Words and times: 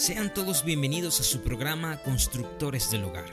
Sean 0.00 0.32
todos 0.32 0.64
bienvenidos 0.64 1.20
a 1.20 1.24
su 1.24 1.42
programa 1.42 2.02
Constructores 2.02 2.90
del 2.90 3.04
Hogar. 3.04 3.28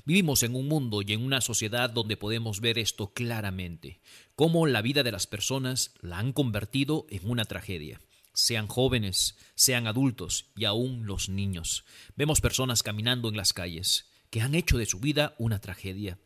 Vivimos 0.05 0.43
en 0.43 0.55
un 0.55 0.67
mundo 0.67 1.01
y 1.01 1.11
en 1.11 1.23
una 1.23 1.41
sociedad 1.41 1.89
donde 1.89 2.17
podemos 2.17 2.61
ver 2.61 2.77
esto 2.77 3.13
claramente, 3.13 3.99
cómo 4.35 4.67
la 4.67 4.81
vida 4.81 5.03
de 5.03 5.11
las 5.11 5.27
personas 5.27 5.93
la 6.01 6.19
han 6.19 6.33
convertido 6.33 7.07
en 7.09 7.29
una 7.29 7.45
tragedia 7.45 7.99
sean 8.35 8.65
jóvenes, 8.67 9.37
sean 9.53 9.85
adultos 9.85 10.51
y 10.55 10.65
aún 10.65 11.05
los 11.05 11.29
niños. 11.29 11.85
Vemos 12.15 12.41
personas 12.41 12.81
caminando 12.81 13.29
en 13.29 13.37
las 13.37 13.53
calles 13.53 14.09
que 14.31 14.41
han 14.41 14.55
hecho 14.55 14.79
de 14.79 14.87
su 14.87 14.99
vida 14.99 15.35
una 15.37 15.59
tragedia. 15.59 16.17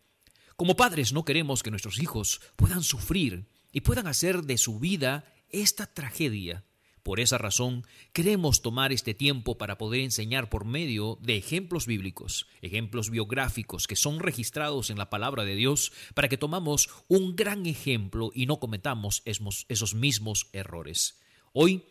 Como 0.55 0.78
padres 0.78 1.12
no 1.12 1.25
queremos 1.25 1.62
que 1.62 1.70
nuestros 1.70 2.00
hijos 2.00 2.39
puedan 2.55 2.81
sufrir 2.81 3.50
y 3.71 3.81
puedan 3.81 4.07
hacer 4.07 4.44
de 4.44 4.57
su 4.57 4.80
vida 4.80 5.26
esta 5.49 5.85
tragedia. 5.85 6.64
Por 7.08 7.22
esa 7.22 7.38
razón, 7.38 7.86
queremos 8.11 8.61
tomar 8.61 8.92
este 8.92 9.14
tiempo 9.14 9.58
para 9.58 9.78
poder 9.78 10.02
enseñar 10.02 10.50
por 10.50 10.66
medio 10.66 11.17
de 11.22 11.38
ejemplos 11.38 11.88
bíblicos, 11.88 12.47
ejemplos 12.61 13.09
biográficos 13.09 13.88
que 13.88 13.95
son 13.95 14.19
registrados 14.19 14.89
en 14.89 14.97
la 14.97 15.09
palabra 15.09 15.45
de 15.45 15.55
Dios, 15.55 15.94
para 16.16 16.27
que 16.27 16.38
tomamos 16.38 16.89
un 17.08 17.38
gran 17.38 17.66
ejemplo 17.66 18.31
y 18.33 18.45
no 18.45 18.59
cometamos 18.59 19.22
esos 19.23 19.95
mismos 19.95 20.49
errores. 20.52 21.22
Hoy 21.53 21.86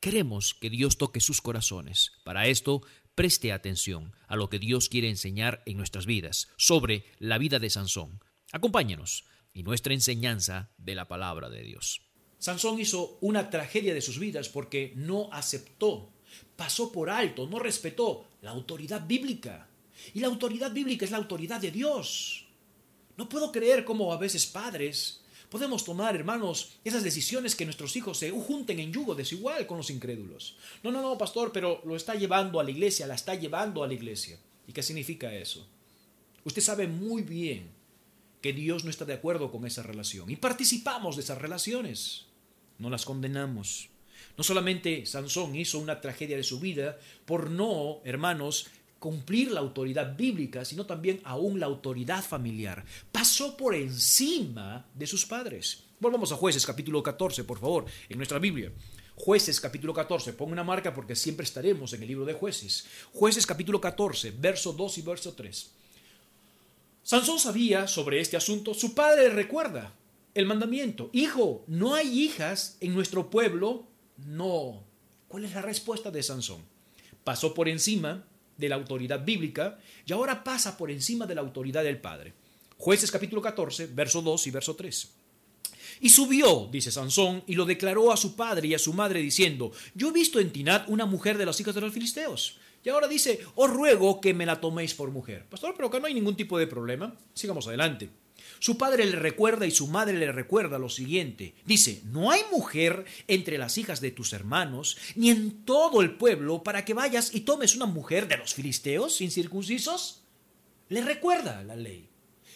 queremos 0.00 0.54
que 0.54 0.70
Dios 0.70 0.98
toque 0.98 1.20
sus 1.20 1.40
corazones. 1.40 2.10
Para 2.24 2.48
esto, 2.48 2.82
preste 3.14 3.52
atención 3.52 4.12
a 4.26 4.34
lo 4.34 4.50
que 4.50 4.58
Dios 4.58 4.88
quiere 4.88 5.08
enseñar 5.08 5.62
en 5.66 5.76
nuestras 5.76 6.04
vidas 6.04 6.48
sobre 6.56 7.04
la 7.20 7.38
vida 7.38 7.60
de 7.60 7.70
Sansón. 7.70 8.18
Acompáñenos 8.50 9.24
y 9.58 9.64
nuestra 9.64 9.92
enseñanza 9.92 10.70
de 10.78 10.94
la 10.94 11.08
palabra 11.08 11.50
de 11.50 11.64
Dios. 11.64 12.02
Sansón 12.38 12.78
hizo 12.78 13.18
una 13.20 13.50
tragedia 13.50 13.92
de 13.92 14.00
sus 14.00 14.20
vidas 14.20 14.48
porque 14.48 14.92
no 14.94 15.28
aceptó, 15.32 16.12
pasó 16.54 16.92
por 16.92 17.10
alto, 17.10 17.48
no 17.48 17.58
respetó 17.58 18.24
la 18.40 18.52
autoridad 18.52 19.04
bíblica. 19.04 19.66
Y 20.14 20.20
la 20.20 20.28
autoridad 20.28 20.70
bíblica 20.70 21.04
es 21.04 21.10
la 21.10 21.16
autoridad 21.16 21.60
de 21.60 21.72
Dios. 21.72 22.46
No 23.16 23.28
puedo 23.28 23.50
creer 23.50 23.84
cómo 23.84 24.12
a 24.12 24.16
veces 24.16 24.46
padres 24.46 25.24
podemos 25.48 25.84
tomar, 25.84 26.14
hermanos, 26.14 26.74
esas 26.84 27.02
decisiones 27.02 27.56
que 27.56 27.64
nuestros 27.64 27.96
hijos 27.96 28.16
se 28.16 28.30
junten 28.30 28.78
en 28.78 28.92
yugo 28.92 29.16
desigual 29.16 29.66
con 29.66 29.78
los 29.78 29.90
incrédulos. 29.90 30.56
No, 30.84 30.92
no, 30.92 31.02
no, 31.02 31.18
pastor, 31.18 31.50
pero 31.50 31.82
lo 31.84 31.96
está 31.96 32.14
llevando 32.14 32.60
a 32.60 32.64
la 32.64 32.70
iglesia, 32.70 33.08
la 33.08 33.16
está 33.16 33.34
llevando 33.34 33.82
a 33.82 33.88
la 33.88 33.94
iglesia. 33.94 34.38
¿Y 34.68 34.72
qué 34.72 34.84
significa 34.84 35.34
eso? 35.34 35.66
Usted 36.44 36.62
sabe 36.62 36.86
muy 36.86 37.22
bien 37.22 37.76
que 38.40 38.52
Dios 38.52 38.84
no 38.84 38.90
está 38.90 39.04
de 39.04 39.14
acuerdo 39.14 39.50
con 39.50 39.66
esa 39.66 39.82
relación. 39.82 40.30
Y 40.30 40.36
participamos 40.36 41.16
de 41.16 41.22
esas 41.22 41.38
relaciones. 41.38 42.26
No 42.78 42.90
las 42.90 43.04
condenamos. 43.04 43.88
No 44.36 44.44
solamente 44.44 45.04
Sansón 45.06 45.56
hizo 45.56 45.78
una 45.78 46.00
tragedia 46.00 46.36
de 46.36 46.44
su 46.44 46.60
vida 46.60 46.98
por 47.24 47.50
no, 47.50 48.00
hermanos, 48.04 48.68
cumplir 48.98 49.50
la 49.50 49.60
autoridad 49.60 50.16
bíblica, 50.16 50.64
sino 50.64 50.86
también 50.86 51.20
aún 51.24 51.60
la 51.60 51.66
autoridad 51.66 52.24
familiar. 52.24 52.84
Pasó 53.12 53.56
por 53.56 53.74
encima 53.74 54.86
de 54.94 55.06
sus 55.06 55.26
padres. 55.26 55.84
Volvamos 56.00 56.30
a 56.32 56.36
jueces 56.36 56.64
capítulo 56.64 57.02
14, 57.02 57.44
por 57.44 57.58
favor, 57.58 57.86
en 58.08 58.16
nuestra 58.16 58.38
Biblia. 58.38 58.72
Jueces 59.16 59.60
capítulo 59.60 59.92
14, 59.92 60.32
pongo 60.32 60.52
una 60.52 60.62
marca 60.62 60.94
porque 60.94 61.16
siempre 61.16 61.42
estaremos 61.42 61.92
en 61.92 62.02
el 62.02 62.08
libro 62.08 62.24
de 62.24 62.34
jueces. 62.34 62.86
Jueces 63.12 63.46
capítulo 63.46 63.80
14, 63.80 64.30
verso 64.30 64.72
2 64.72 64.98
y 64.98 65.02
verso 65.02 65.32
3. 65.34 65.70
Sansón 67.08 67.38
sabía 67.38 67.88
sobre 67.88 68.20
este 68.20 68.36
asunto, 68.36 68.74
su 68.74 68.94
padre 68.94 69.30
recuerda 69.30 69.94
el 70.34 70.44
mandamiento, 70.44 71.08
hijo, 71.14 71.64
no 71.66 71.94
hay 71.94 72.06
hijas 72.06 72.76
en 72.82 72.94
nuestro 72.94 73.30
pueblo, 73.30 73.86
no. 74.18 74.84
¿Cuál 75.26 75.46
es 75.46 75.54
la 75.54 75.62
respuesta 75.62 76.10
de 76.10 76.22
Sansón? 76.22 76.62
Pasó 77.24 77.54
por 77.54 77.66
encima 77.66 78.26
de 78.58 78.68
la 78.68 78.74
autoridad 78.74 79.24
bíblica 79.24 79.78
y 80.04 80.12
ahora 80.12 80.44
pasa 80.44 80.76
por 80.76 80.90
encima 80.90 81.24
de 81.24 81.34
la 81.34 81.40
autoridad 81.40 81.82
del 81.82 81.98
padre. 81.98 82.34
Jueces 82.76 83.10
capítulo 83.10 83.40
14, 83.40 83.86
verso 83.86 84.20
2 84.20 84.46
y 84.46 84.50
verso 84.50 84.76
3. 84.76 85.10
Y 86.02 86.10
subió, 86.10 86.68
dice 86.70 86.92
Sansón, 86.92 87.42
y 87.46 87.54
lo 87.54 87.64
declaró 87.64 88.12
a 88.12 88.18
su 88.18 88.36
padre 88.36 88.68
y 88.68 88.74
a 88.74 88.78
su 88.78 88.92
madre 88.92 89.22
diciendo, 89.22 89.72
yo 89.94 90.10
he 90.10 90.12
visto 90.12 90.40
en 90.40 90.52
Tinat 90.52 90.86
una 90.90 91.06
mujer 91.06 91.38
de 91.38 91.46
los 91.46 91.58
hijos 91.58 91.74
de 91.74 91.80
los 91.80 91.94
filisteos 91.94 92.58
y 92.88 92.90
ahora 92.90 93.06
dice, 93.06 93.40
os 93.54 93.68
ruego 93.68 94.18
que 94.18 94.32
me 94.32 94.46
la 94.46 94.62
toméis 94.62 94.94
por 94.94 95.10
mujer. 95.10 95.44
Pastor, 95.44 95.74
pero 95.76 95.88
acá 95.88 96.00
no 96.00 96.06
hay 96.06 96.14
ningún 96.14 96.36
tipo 96.36 96.58
de 96.58 96.66
problema. 96.66 97.14
Sigamos 97.34 97.66
adelante. 97.66 98.08
Su 98.60 98.78
padre 98.78 99.04
le 99.04 99.16
recuerda 99.16 99.66
y 99.66 99.70
su 99.70 99.88
madre 99.88 100.16
le 100.16 100.32
recuerda 100.32 100.78
lo 100.78 100.88
siguiente. 100.88 101.52
Dice, 101.66 102.00
no 102.06 102.30
hay 102.30 102.40
mujer 102.50 103.04
entre 103.26 103.58
las 103.58 103.76
hijas 103.76 104.00
de 104.00 104.10
tus 104.10 104.32
hermanos, 104.32 104.96
ni 105.16 105.28
en 105.28 105.66
todo 105.66 106.00
el 106.00 106.16
pueblo, 106.16 106.62
para 106.62 106.86
que 106.86 106.94
vayas 106.94 107.34
y 107.34 107.40
tomes 107.40 107.76
una 107.76 107.84
mujer 107.84 108.26
de 108.26 108.38
los 108.38 108.54
filisteos 108.54 109.20
incircuncisos. 109.20 110.22
Le 110.88 111.02
recuerda 111.02 111.62
la 111.64 111.76
ley. 111.76 112.08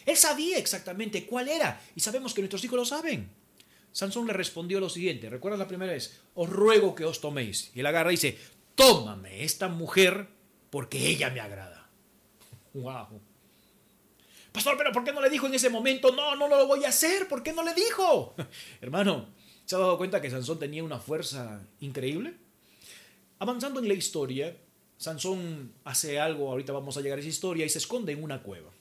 Él 0.03 0.17
sabía 0.17 0.57
exactamente 0.57 1.27
cuál 1.27 1.47
era, 1.47 1.79
y 1.95 1.99
sabemos 1.99 2.33
que 2.33 2.41
nuestros 2.41 2.63
hijos 2.63 2.79
lo 2.79 2.85
saben. 2.85 3.29
Sansón 3.93 4.25
le 4.25 4.33
respondió 4.33 4.79
lo 4.79 4.89
siguiente, 4.89 5.29
¿recuerdas 5.29 5.59
la 5.59 5.67
primera 5.67 5.93
vez? 5.93 6.19
Os 6.33 6.49
ruego 6.49 6.95
que 6.95 7.05
os 7.05 7.21
toméis. 7.21 7.69
Y 7.75 7.81
él 7.81 7.85
agarra 7.85 8.11
y 8.11 8.15
dice, 8.15 8.39
tómame 8.75 9.43
esta 9.43 9.67
mujer 9.67 10.27
porque 10.69 11.07
ella 11.07 11.29
me 11.29 11.39
agrada. 11.39 11.89
Wow. 12.73 13.21
Pastor, 14.51 14.75
pero 14.77 14.91
¿por 14.91 15.03
qué 15.03 15.11
no 15.11 15.21
le 15.21 15.29
dijo 15.29 15.47
en 15.47 15.55
ese 15.55 15.69
momento? 15.69 16.15
No, 16.15 16.35
no, 16.35 16.47
lo 16.47 16.67
voy 16.67 16.85
a 16.85 16.89
hacer. 16.89 17.27
¿Por 17.27 17.41
qué 17.41 17.53
no 17.53 17.63
le 17.63 17.73
dijo? 17.73 18.35
Hermano, 18.81 19.27
¿se 19.65 19.75
ha 19.75 19.79
dado 19.79 19.97
cuenta 19.97 20.21
que 20.21 20.29
Sansón 20.29 20.59
tenía 20.59 20.83
una 20.83 20.99
fuerza 20.99 21.61
increíble? 21.79 22.35
Avanzando 23.39 23.79
en 23.79 23.87
la 23.87 23.95
historia, 23.95 24.55
Sansón 24.97 25.73
hace 25.83 26.19
algo, 26.19 26.49
ahorita 26.51 26.71
vamos 26.71 26.97
a 26.97 27.01
llegar 27.01 27.17
a 27.17 27.21
esa 27.21 27.29
historia, 27.29 27.65
y 27.65 27.69
se 27.69 27.79
esconde 27.79 28.13
en 28.13 28.23
una 28.23 28.43
cueva. 28.43 28.71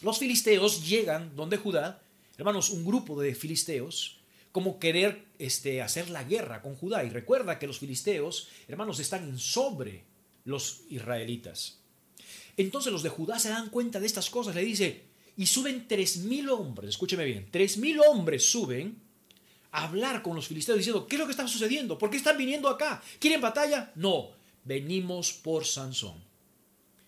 Los 0.00 0.18
filisteos 0.18 0.88
llegan 0.88 1.36
donde 1.36 1.58
Judá, 1.58 2.02
hermanos, 2.38 2.70
un 2.70 2.84
grupo 2.84 3.20
de 3.20 3.34
filisteos, 3.34 4.21
como 4.52 4.78
querer 4.78 5.24
este, 5.38 5.82
hacer 5.82 6.10
la 6.10 6.24
guerra 6.24 6.62
con 6.62 6.76
Judá. 6.76 7.04
Y 7.04 7.08
recuerda 7.08 7.58
que 7.58 7.66
los 7.66 7.78
filisteos, 7.78 8.48
hermanos, 8.68 9.00
están 9.00 9.38
sobre 9.38 10.04
los 10.44 10.82
israelitas. 10.90 11.78
Entonces 12.56 12.92
los 12.92 13.02
de 13.02 13.08
Judá 13.08 13.38
se 13.38 13.48
dan 13.48 13.70
cuenta 13.70 13.98
de 13.98 14.06
estas 14.06 14.28
cosas. 14.28 14.54
Le 14.54 14.62
dice, 14.62 15.04
y 15.36 15.46
suben 15.46 15.88
tres 15.88 16.18
mil 16.18 16.50
hombres, 16.50 16.90
escúcheme 16.90 17.24
bien, 17.24 17.48
tres 17.50 17.78
mil 17.78 17.98
hombres 18.00 18.44
suben 18.44 19.00
a 19.70 19.84
hablar 19.84 20.22
con 20.22 20.36
los 20.36 20.46
filisteos 20.46 20.76
diciendo, 20.76 21.06
¿qué 21.06 21.16
es 21.16 21.20
lo 21.20 21.26
que 21.26 21.32
está 21.32 21.48
sucediendo? 21.48 21.96
¿Por 21.96 22.10
qué 22.10 22.18
están 22.18 22.36
viniendo 22.36 22.68
acá? 22.68 23.02
¿Quieren 23.18 23.40
batalla? 23.40 23.90
No, 23.94 24.32
venimos 24.64 25.32
por 25.32 25.64
Sansón. 25.64 26.22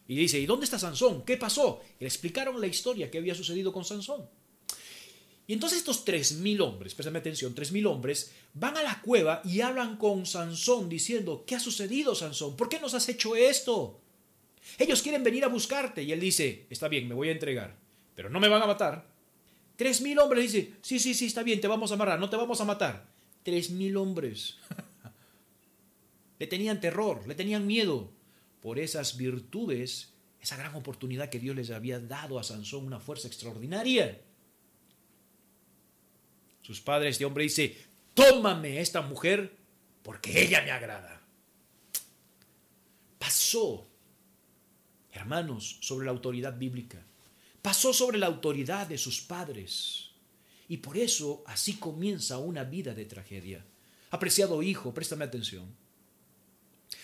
Y 0.08 0.16
dice, 0.16 0.38
¿y 0.38 0.46
dónde 0.46 0.64
está 0.64 0.78
Sansón? 0.78 1.24
¿Qué 1.24 1.36
pasó? 1.36 1.82
Le 1.98 2.06
explicaron 2.06 2.60
la 2.60 2.66
historia 2.66 3.10
que 3.10 3.18
había 3.18 3.34
sucedido 3.34 3.72
con 3.72 3.84
Sansón. 3.84 4.26
Y 5.46 5.52
entonces 5.52 5.78
estos 5.78 6.04
tres 6.04 6.32
mil 6.32 6.60
hombres, 6.62 6.94
préstame 6.94 7.18
atención, 7.18 7.54
tres 7.54 7.70
mil 7.70 7.86
hombres, 7.86 8.32
van 8.54 8.76
a 8.76 8.82
la 8.82 9.02
cueva 9.02 9.42
y 9.44 9.60
hablan 9.60 9.96
con 9.96 10.24
Sansón 10.24 10.88
diciendo, 10.88 11.44
¿qué 11.46 11.54
ha 11.54 11.60
sucedido 11.60 12.14
Sansón? 12.14 12.56
¿Por 12.56 12.68
qué 12.68 12.80
nos 12.80 12.94
has 12.94 13.08
hecho 13.08 13.36
esto? 13.36 14.00
Ellos 14.78 15.02
quieren 15.02 15.22
venir 15.22 15.44
a 15.44 15.48
buscarte 15.48 16.02
y 16.02 16.12
él 16.12 16.20
dice, 16.20 16.66
está 16.70 16.88
bien, 16.88 17.06
me 17.06 17.14
voy 17.14 17.28
a 17.28 17.32
entregar, 17.32 17.76
pero 18.14 18.30
no 18.30 18.40
me 18.40 18.48
van 18.48 18.62
a 18.62 18.66
matar. 18.66 19.06
Tres 19.76 20.00
mil 20.00 20.18
hombres 20.18 20.52
dicen, 20.52 20.76
sí, 20.80 20.98
sí, 20.98 21.14
sí, 21.14 21.26
está 21.26 21.42
bien, 21.42 21.60
te 21.60 21.68
vamos 21.68 21.90
a 21.90 21.94
amarrar, 21.94 22.18
no 22.18 22.30
te 22.30 22.36
vamos 22.36 22.60
a 22.60 22.64
matar. 22.64 23.06
Tres 23.42 23.70
mil 23.70 23.96
hombres. 23.98 24.56
le 26.38 26.46
tenían 26.46 26.80
terror, 26.80 27.26
le 27.28 27.34
tenían 27.34 27.66
miedo 27.66 28.10
por 28.62 28.78
esas 28.78 29.18
virtudes, 29.18 30.14
esa 30.40 30.56
gran 30.56 30.74
oportunidad 30.74 31.28
que 31.28 31.40
Dios 31.40 31.54
les 31.54 31.70
había 31.70 32.00
dado 32.00 32.38
a 32.38 32.44
Sansón, 32.44 32.86
una 32.86 33.00
fuerza 33.00 33.28
extraordinaria. 33.28 34.22
Sus 36.64 36.80
padres, 36.80 37.12
este 37.12 37.26
hombre 37.26 37.44
dice, 37.44 37.76
tómame 38.14 38.80
esta 38.80 39.02
mujer 39.02 39.54
porque 40.02 40.42
ella 40.42 40.62
me 40.62 40.70
agrada. 40.70 41.20
Pasó, 43.18 43.86
hermanos, 45.12 45.76
sobre 45.82 46.06
la 46.06 46.12
autoridad 46.12 46.56
bíblica. 46.56 47.04
Pasó 47.60 47.92
sobre 47.92 48.16
la 48.16 48.26
autoridad 48.26 48.86
de 48.86 48.96
sus 48.96 49.20
padres. 49.20 50.10
Y 50.66 50.78
por 50.78 50.96
eso 50.96 51.44
así 51.46 51.74
comienza 51.74 52.38
una 52.38 52.64
vida 52.64 52.94
de 52.94 53.04
tragedia. 53.04 53.62
Apreciado 54.10 54.62
hijo, 54.62 54.94
préstame 54.94 55.26
atención. 55.26 55.74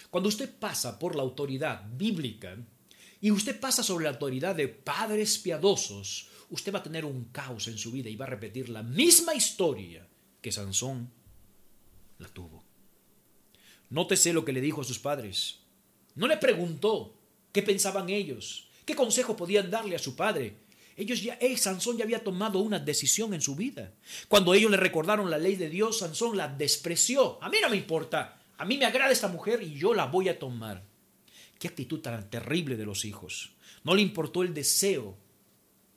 Cuando 0.08 0.30
usted 0.30 0.50
pasa 0.58 0.98
por 0.98 1.16
la 1.16 1.22
autoridad 1.22 1.84
bíblica 1.98 2.56
y 3.20 3.30
usted 3.30 3.60
pasa 3.60 3.82
sobre 3.82 4.04
la 4.04 4.10
autoridad 4.12 4.56
de 4.56 4.68
padres 4.68 5.36
piadosos, 5.38 6.29
usted 6.50 6.72
va 6.74 6.80
a 6.80 6.82
tener 6.82 7.04
un 7.04 7.24
caos 7.32 7.68
en 7.68 7.78
su 7.78 7.92
vida 7.92 8.10
y 8.10 8.16
va 8.16 8.26
a 8.26 8.30
repetir 8.30 8.68
la 8.68 8.82
misma 8.82 9.34
historia 9.34 10.06
que 10.40 10.52
Sansón 10.52 11.10
la 12.18 12.28
tuvo. 12.28 12.62
Nótese 13.88 14.32
lo 14.32 14.44
que 14.44 14.52
le 14.52 14.60
dijo 14.60 14.80
a 14.80 14.84
sus 14.84 14.98
padres. 14.98 15.60
No 16.14 16.26
le 16.26 16.36
preguntó 16.36 17.14
qué 17.52 17.62
pensaban 17.62 18.10
ellos, 18.10 18.68
qué 18.84 18.94
consejo 18.94 19.36
podían 19.36 19.70
darle 19.70 19.96
a 19.96 20.00
su 20.00 20.16
padre. 20.16 20.56
Ellos 20.96 21.22
ya, 21.22 21.34
eh, 21.40 21.56
Sansón 21.56 21.96
ya 21.96 22.04
había 22.04 22.22
tomado 22.22 22.58
una 22.58 22.78
decisión 22.78 23.32
en 23.32 23.40
su 23.40 23.56
vida. 23.56 23.94
Cuando 24.28 24.52
ellos 24.52 24.70
le 24.70 24.76
recordaron 24.76 25.30
la 25.30 25.38
ley 25.38 25.56
de 25.56 25.70
Dios, 25.70 25.98
Sansón 25.98 26.36
la 26.36 26.48
despreció. 26.48 27.42
A 27.42 27.48
mí 27.48 27.58
no 27.62 27.70
me 27.70 27.76
importa. 27.76 28.42
A 28.58 28.64
mí 28.64 28.76
me 28.76 28.84
agrada 28.84 29.12
esta 29.12 29.28
mujer 29.28 29.62
y 29.62 29.74
yo 29.74 29.94
la 29.94 30.06
voy 30.06 30.28
a 30.28 30.38
tomar. 30.38 30.84
Qué 31.58 31.68
actitud 31.68 32.00
tan 32.00 32.28
terrible 32.28 32.76
de 32.76 32.84
los 32.84 33.04
hijos. 33.04 33.52
No 33.82 33.94
le 33.94 34.02
importó 34.02 34.42
el 34.42 34.52
deseo 34.52 35.16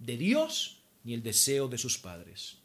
de 0.06 0.18
Dios 0.18 0.84
ni 1.04 1.14
el 1.14 1.24
deseo 1.24 1.68
de 1.68 1.78
sus 1.78 1.98
padres. 1.98 2.58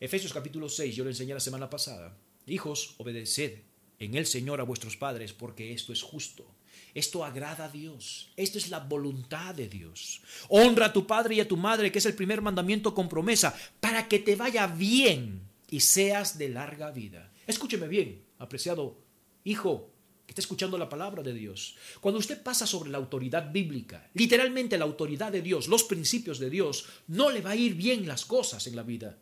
Efesios 0.00 0.32
capítulo 0.32 0.68
6, 0.68 0.94
yo 0.94 1.04
lo 1.04 1.10
enseñé 1.10 1.34
la 1.34 1.40
semana 1.40 1.68
pasada. 1.68 2.16
Hijos, 2.46 2.94
obedeced 2.98 3.62
en 3.98 4.14
el 4.14 4.26
Señor 4.26 4.60
a 4.60 4.64
vuestros 4.64 4.96
padres, 4.96 5.32
porque 5.32 5.72
esto 5.72 5.92
es 5.92 6.02
justo. 6.02 6.46
Esto 6.94 7.24
agrada 7.24 7.66
a 7.66 7.68
Dios. 7.68 8.30
Esto 8.36 8.58
es 8.58 8.70
la 8.70 8.78
voluntad 8.78 9.54
de 9.54 9.68
Dios. 9.68 10.22
Honra 10.48 10.86
a 10.86 10.92
tu 10.92 11.06
padre 11.06 11.34
y 11.34 11.40
a 11.40 11.48
tu 11.48 11.56
madre, 11.56 11.90
que 11.90 11.98
es 11.98 12.06
el 12.06 12.14
primer 12.14 12.40
mandamiento 12.40 12.94
con 12.94 13.08
promesa, 13.08 13.54
para 13.80 14.08
que 14.08 14.20
te 14.20 14.36
vaya 14.36 14.66
bien 14.66 15.42
y 15.70 15.80
seas 15.80 16.38
de 16.38 16.48
larga 16.48 16.90
vida. 16.90 17.32
Escúcheme 17.46 17.88
bien, 17.88 18.22
apreciado 18.38 18.96
hijo, 19.44 19.90
que 20.28 20.32
está 20.32 20.42
escuchando 20.42 20.76
la 20.76 20.90
palabra 20.90 21.22
de 21.22 21.32
Dios. 21.32 21.74
Cuando 22.02 22.18
usted 22.18 22.42
pasa 22.42 22.66
sobre 22.66 22.90
la 22.90 22.98
autoridad 22.98 23.50
bíblica, 23.50 24.10
literalmente 24.12 24.76
la 24.76 24.84
autoridad 24.84 25.32
de 25.32 25.40
Dios, 25.40 25.68
los 25.68 25.84
principios 25.84 26.38
de 26.38 26.50
Dios, 26.50 26.84
no 27.06 27.30
le 27.30 27.40
va 27.40 27.52
a 27.52 27.56
ir 27.56 27.74
bien 27.74 28.06
las 28.06 28.26
cosas 28.26 28.66
en 28.66 28.76
la 28.76 28.82
vida. 28.82 29.16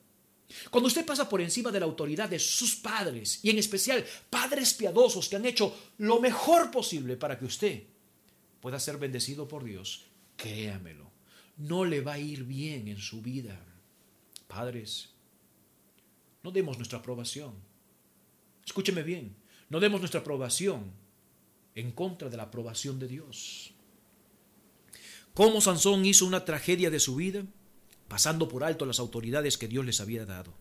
Cuando 0.69 0.89
usted 0.89 1.07
pasa 1.07 1.29
por 1.29 1.41
encima 1.41 1.71
de 1.71 1.79
la 1.79 1.87
autoridad 1.87 2.29
de 2.29 2.41
sus 2.41 2.75
padres, 2.75 3.39
y 3.45 3.51
en 3.51 3.59
especial 3.59 4.05
padres 4.29 4.75
piadosos 4.75 5.29
que 5.29 5.37
han 5.37 5.47
hecho 5.47 5.73
lo 5.99 6.19
mejor 6.19 6.73
posible 6.73 7.17
para 7.17 7.39
que 7.39 7.45
usted 7.45 7.85
pueda 8.61 8.81
ser 8.81 8.99
bendecido 8.99 9.47
por 9.47 9.63
Dios, 9.63 10.07
créamelo, 10.37 11.13
no 11.59 11.85
le 11.85 12.01
va 12.01 12.15
a 12.15 12.19
ir 12.19 12.43
bien 12.43 12.89
en 12.89 12.99
su 12.99 13.23
vida. 13.23 13.65
Padres, 14.49 15.11
no 16.43 16.51
demos 16.51 16.77
nuestra 16.79 16.99
aprobación. 16.99 17.55
Escúcheme 18.65 19.05
bien, 19.05 19.37
no 19.69 19.81
demos 19.81 20.01
nuestra 20.01 20.21
aprobación 20.21 20.93
en 21.75 21.93
contra 21.93 22.29
de 22.29 22.37
la 22.37 22.45
aprobación 22.45 22.99
de 22.99 23.09
Dios. 23.09 23.73
¿Cómo 25.35 25.61
Sansón 25.61 26.07
hizo 26.07 26.27
una 26.27 26.45
tragedia 26.45 26.91
de 26.91 27.01
su 27.01 27.17
vida? 27.17 27.45
pasando 28.09 28.49
por 28.49 28.65
alto 28.65 28.87
las 28.87 28.99
autoridades 28.99 29.59
que 29.59 29.69
Dios 29.69 29.85
les 29.85 30.01
había 30.01 30.25
dado. 30.25 30.53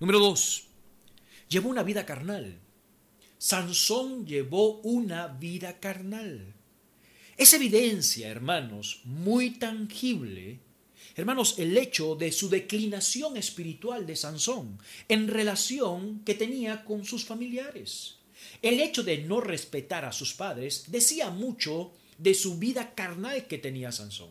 Número 0.00 0.18
dos, 0.18 0.64
llevó 1.48 1.70
una 1.70 1.82
vida 1.82 2.04
carnal. 2.06 2.58
Sansón 3.38 4.26
llevó 4.26 4.80
una 4.80 5.28
vida 5.28 5.80
carnal. 5.80 6.54
Es 7.36 7.52
evidencia, 7.54 8.28
hermanos, 8.28 9.00
muy 9.04 9.50
tangible, 9.50 10.60
hermanos, 11.16 11.56
el 11.58 11.76
hecho 11.76 12.14
de 12.14 12.30
su 12.30 12.48
declinación 12.48 13.36
espiritual 13.36 14.06
de 14.06 14.16
Sansón 14.16 14.78
en 15.08 15.28
relación 15.28 16.20
que 16.24 16.34
tenía 16.34 16.84
con 16.84 17.04
sus 17.04 17.24
familiares. 17.24 18.18
El 18.62 18.80
hecho 18.80 19.02
de 19.02 19.18
no 19.18 19.40
respetar 19.40 20.04
a 20.04 20.12
sus 20.12 20.34
padres 20.34 20.84
decía 20.86 21.30
mucho 21.30 21.92
de 22.16 22.32
su 22.32 22.58
vida 22.58 22.94
carnal 22.94 23.48
que 23.48 23.58
tenía 23.58 23.90
Sansón. 23.90 24.30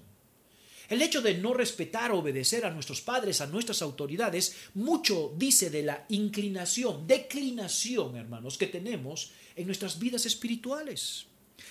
El 0.87 1.01
hecho 1.01 1.21
de 1.21 1.37
no 1.37 1.53
respetar 1.53 2.11
o 2.11 2.19
obedecer 2.19 2.65
a 2.65 2.71
nuestros 2.71 3.01
padres, 3.01 3.39
a 3.39 3.47
nuestras 3.47 3.81
autoridades, 3.81 4.55
mucho 4.73 5.33
dice 5.37 5.69
de 5.69 5.83
la 5.83 6.05
inclinación, 6.09 7.07
declinación, 7.07 8.17
hermanos, 8.17 8.57
que 8.57 8.67
tenemos 8.67 9.31
en 9.55 9.67
nuestras 9.67 9.99
vidas 9.99 10.25
espirituales. 10.25 11.27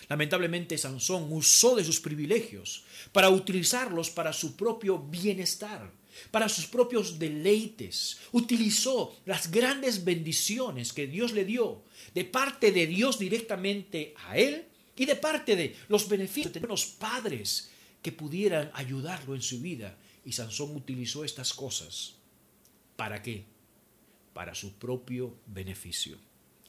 Lamentablemente 0.08 0.78
Sansón 0.78 1.32
usó 1.32 1.76
de 1.76 1.84
sus 1.84 2.00
privilegios 2.00 2.84
para 3.12 3.30
utilizarlos 3.30 4.10
para 4.10 4.32
su 4.32 4.56
propio 4.56 4.98
bienestar, 4.98 5.90
para 6.30 6.48
sus 6.48 6.66
propios 6.66 7.18
deleites. 7.18 8.18
Utilizó 8.32 9.16
las 9.26 9.50
grandes 9.50 10.04
bendiciones 10.04 10.92
que 10.92 11.06
Dios 11.06 11.32
le 11.32 11.44
dio 11.44 11.82
de 12.14 12.24
parte 12.24 12.72
de 12.72 12.86
Dios 12.86 13.18
directamente 13.18 14.14
a 14.26 14.36
él 14.36 14.66
y 14.96 15.06
de 15.06 15.16
parte 15.16 15.56
de 15.56 15.76
los 15.88 16.08
beneficios 16.08 16.52
de 16.52 16.60
los 16.60 16.86
padres 16.86 17.70
que 18.02 18.12
pudieran 18.12 18.70
ayudarlo 18.74 19.34
en 19.34 19.42
su 19.42 19.60
vida. 19.60 19.96
Y 20.24 20.32
Sansón 20.32 20.76
utilizó 20.76 21.24
estas 21.24 21.54
cosas. 21.54 22.14
¿Para 22.96 23.22
qué? 23.22 23.44
Para 24.32 24.54
su 24.54 24.74
propio 24.74 25.34
beneficio. 25.46 26.18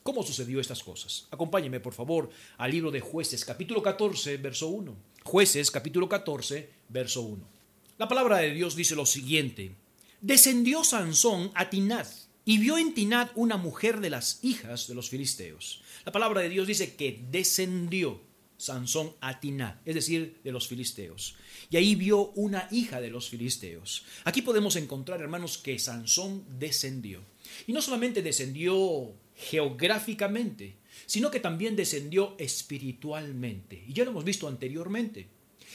¿Cómo 0.02 0.22
sucedió 0.22 0.60
estas 0.60 0.82
cosas? 0.82 1.28
Acompáñeme, 1.30 1.78
por 1.78 1.94
favor, 1.94 2.30
al 2.58 2.70
libro 2.70 2.90
de 2.90 3.00
Jueces, 3.00 3.44
capítulo 3.44 3.82
14, 3.82 4.36
verso 4.38 4.68
1. 4.68 4.96
Jueces, 5.22 5.70
capítulo 5.70 6.08
14, 6.08 6.70
verso 6.88 7.22
1. 7.22 7.61
La 8.02 8.08
palabra 8.08 8.38
de 8.38 8.52
Dios 8.52 8.74
dice 8.74 8.96
lo 8.96 9.06
siguiente. 9.06 9.76
Descendió 10.20 10.82
Sansón 10.82 11.52
a 11.54 11.70
Tinat 11.70 12.08
y 12.44 12.58
vio 12.58 12.76
en 12.76 12.94
Tinat 12.94 13.30
una 13.36 13.56
mujer 13.56 14.00
de 14.00 14.10
las 14.10 14.40
hijas 14.42 14.88
de 14.88 14.96
los 14.96 15.08
filisteos. 15.08 15.84
La 16.04 16.10
palabra 16.10 16.40
de 16.40 16.48
Dios 16.48 16.66
dice 16.66 16.96
que 16.96 17.24
descendió. 17.30 18.20
Sansón 18.56 19.12
a 19.20 19.38
Tiná, 19.38 19.80
es 19.84 19.94
decir, 19.94 20.40
de 20.42 20.50
los 20.50 20.66
filisteos. 20.66 21.36
Y 21.70 21.76
ahí 21.76 21.94
vio 21.94 22.32
una 22.32 22.66
hija 22.72 23.00
de 23.00 23.08
los 23.10 23.28
filisteos. 23.28 24.04
Aquí 24.24 24.42
podemos 24.42 24.74
encontrar, 24.74 25.20
hermanos, 25.20 25.56
que 25.56 25.78
Sansón 25.78 26.44
descendió. 26.58 27.20
Y 27.68 27.72
no 27.72 27.80
solamente 27.80 28.20
descendió 28.20 29.14
geográficamente, 29.36 30.74
sino 31.06 31.30
que 31.30 31.38
también 31.38 31.76
descendió 31.76 32.34
espiritualmente. 32.40 33.84
Y 33.86 33.92
ya 33.92 34.02
lo 34.02 34.10
hemos 34.10 34.24
visto 34.24 34.48
anteriormente. 34.48 35.28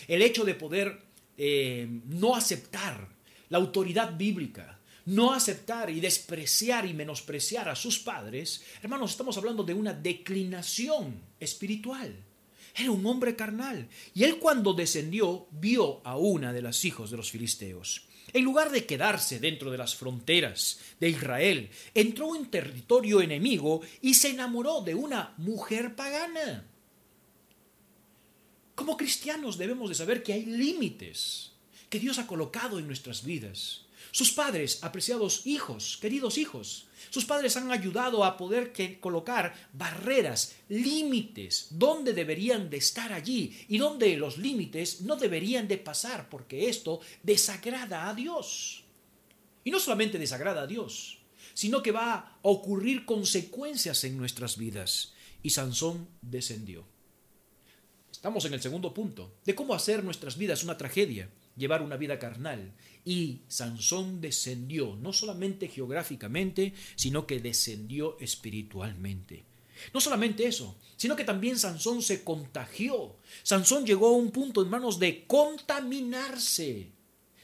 El 0.10 0.22
hecho 0.22 0.44
de 0.44 0.54
poder 0.54 1.07
eh, 1.38 1.88
no 2.08 2.36
aceptar 2.36 3.08
la 3.50 3.58
autoridad 3.58 4.18
bíblica, 4.18 4.80
no 5.06 5.32
aceptar 5.32 5.90
y 5.90 6.00
despreciar 6.00 6.86
y 6.86 6.94
menospreciar 6.94 7.70
a 7.70 7.76
sus 7.76 8.00
padres, 8.00 8.64
hermanos, 8.82 9.12
estamos 9.12 9.38
hablando 9.38 9.64
de 9.64 9.74
una 9.74 9.94
declinación 9.94 11.22
espiritual. 11.40 12.14
Era 12.76 12.92
un 12.92 13.06
hombre 13.06 13.36
carnal. 13.36 13.88
Y 14.14 14.24
él 14.24 14.38
cuando 14.38 14.74
descendió 14.74 15.48
vio 15.52 16.02
a 16.06 16.18
una 16.18 16.54
de 16.54 16.62
las 16.62 16.84
hijos 16.86 17.10
de 17.10 17.18
los 17.18 17.32
filisteos. 17.32 18.08
En 18.34 18.44
lugar 18.44 18.72
de 18.72 18.86
quedarse 18.86 19.40
dentro 19.40 19.72
de 19.72 19.78
las 19.78 19.96
fronteras 19.96 20.80
de 21.00 21.10
Israel, 21.10 21.70
entró 21.94 22.36
en 22.36 22.52
territorio 22.52 23.22
enemigo 23.22 23.82
y 24.02 24.16
se 24.16 24.30
enamoró 24.30 24.82
de 24.82 24.94
una 24.94 25.34
mujer 25.38 25.96
pagana. 25.96 26.66
Como 28.88 28.96
cristianos 28.96 29.58
debemos 29.58 29.90
de 29.90 29.96
saber 29.96 30.24
que 30.24 30.32
hay 30.32 30.46
límites 30.46 31.52
que 31.90 32.00
Dios 32.00 32.20
ha 32.20 32.26
colocado 32.26 32.80
en 32.80 32.88
nuestras 32.88 33.26
vidas. 33.26 33.82
Sus 34.12 34.32
padres, 34.32 34.82
apreciados 34.82 35.46
hijos, 35.46 35.98
queridos 36.00 36.38
hijos, 36.38 36.88
sus 37.10 37.26
padres 37.26 37.58
han 37.58 37.70
ayudado 37.70 38.24
a 38.24 38.38
poder 38.38 38.72
colocar 39.02 39.54
barreras, 39.74 40.56
límites, 40.70 41.68
donde 41.72 42.14
deberían 42.14 42.70
de 42.70 42.78
estar 42.78 43.12
allí 43.12 43.60
y 43.68 43.78
donde 43.78 44.16
los 44.16 44.38
límites 44.38 45.02
no 45.02 45.18
deberían 45.18 45.68
de 45.68 45.80
pasar, 45.80 46.30
porque 46.30 46.70
esto 46.70 47.02
desagrada 47.24 48.08
a 48.08 48.14
Dios. 48.14 48.86
Y 49.66 49.72
no 49.72 49.82
solamente 49.82 50.18
desagrada 50.18 50.62
a 50.62 50.68
Dios, 50.68 51.20
sino 51.54 51.84
que 51.84 51.92
va 51.92 52.14
a 52.14 52.40
ocurrir 52.44 53.04
consecuencias 53.04 54.06
en 54.06 54.16
nuestras 54.16 54.58
vidas. 54.58 55.12
Y 55.44 55.50
Sansón 55.50 56.08
descendió. 56.22 56.86
Estamos 58.18 58.46
en 58.46 58.54
el 58.56 58.62
segundo 58.64 58.96
punto, 58.96 59.32
de 59.46 59.54
cómo 59.54 59.76
hacer 59.76 60.04
nuestras 60.04 60.40
vidas 60.40 60.64
una 60.64 60.76
tragedia 60.76 61.30
llevar 61.56 61.84
una 61.84 61.98
vida 61.98 62.18
carnal. 62.18 62.74
Y 63.06 63.42
Sansón 63.48 64.22
descendió, 64.22 64.96
no 64.96 65.14
solamente 65.14 65.68
geográficamente, 65.68 66.74
sino 66.96 67.28
que 67.28 67.40
descendió 67.40 68.18
espiritualmente. 68.20 69.46
No 69.94 70.02
solamente 70.02 70.48
eso, 70.48 70.78
sino 70.96 71.16
que 71.16 71.26
también 71.26 71.60
Sansón 71.60 72.02
se 72.02 72.24
contagió. 72.24 73.18
Sansón 73.44 73.86
llegó 73.86 74.08
a 74.08 74.18
un 74.18 74.32
punto, 74.32 74.64
hermanos, 74.64 74.98
de 74.98 75.28
contaminarse. 75.28 76.90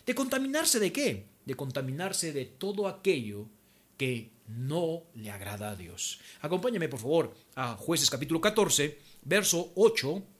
¿De 0.08 0.16
contaminarse 0.16 0.80
de 0.80 0.92
qué? 0.92 1.28
De 1.46 1.54
contaminarse 1.54 2.34
de 2.34 2.46
todo 2.46 2.88
aquello 2.88 3.48
que 3.96 4.32
no 4.48 5.04
le 5.14 5.30
agrada 5.30 5.70
a 5.70 5.76
Dios. 5.76 6.20
Acompáñame, 6.42 6.90
por 6.90 7.00
favor, 7.00 7.36
a 7.54 7.76
Jueces 7.76 8.10
capítulo 8.10 8.42
14, 8.42 8.98
verso 9.22 9.72
8 9.76 10.33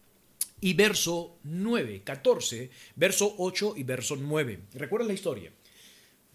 y 0.62 0.74
verso 0.74 1.38
9, 1.44 2.02
14, 2.04 2.70
verso 2.96 3.36
8 3.38 3.74
y 3.78 3.84
verso 3.84 4.16
9. 4.16 4.60
¿Recuerdan 4.74 5.08
la 5.08 5.14
historia? 5.14 5.52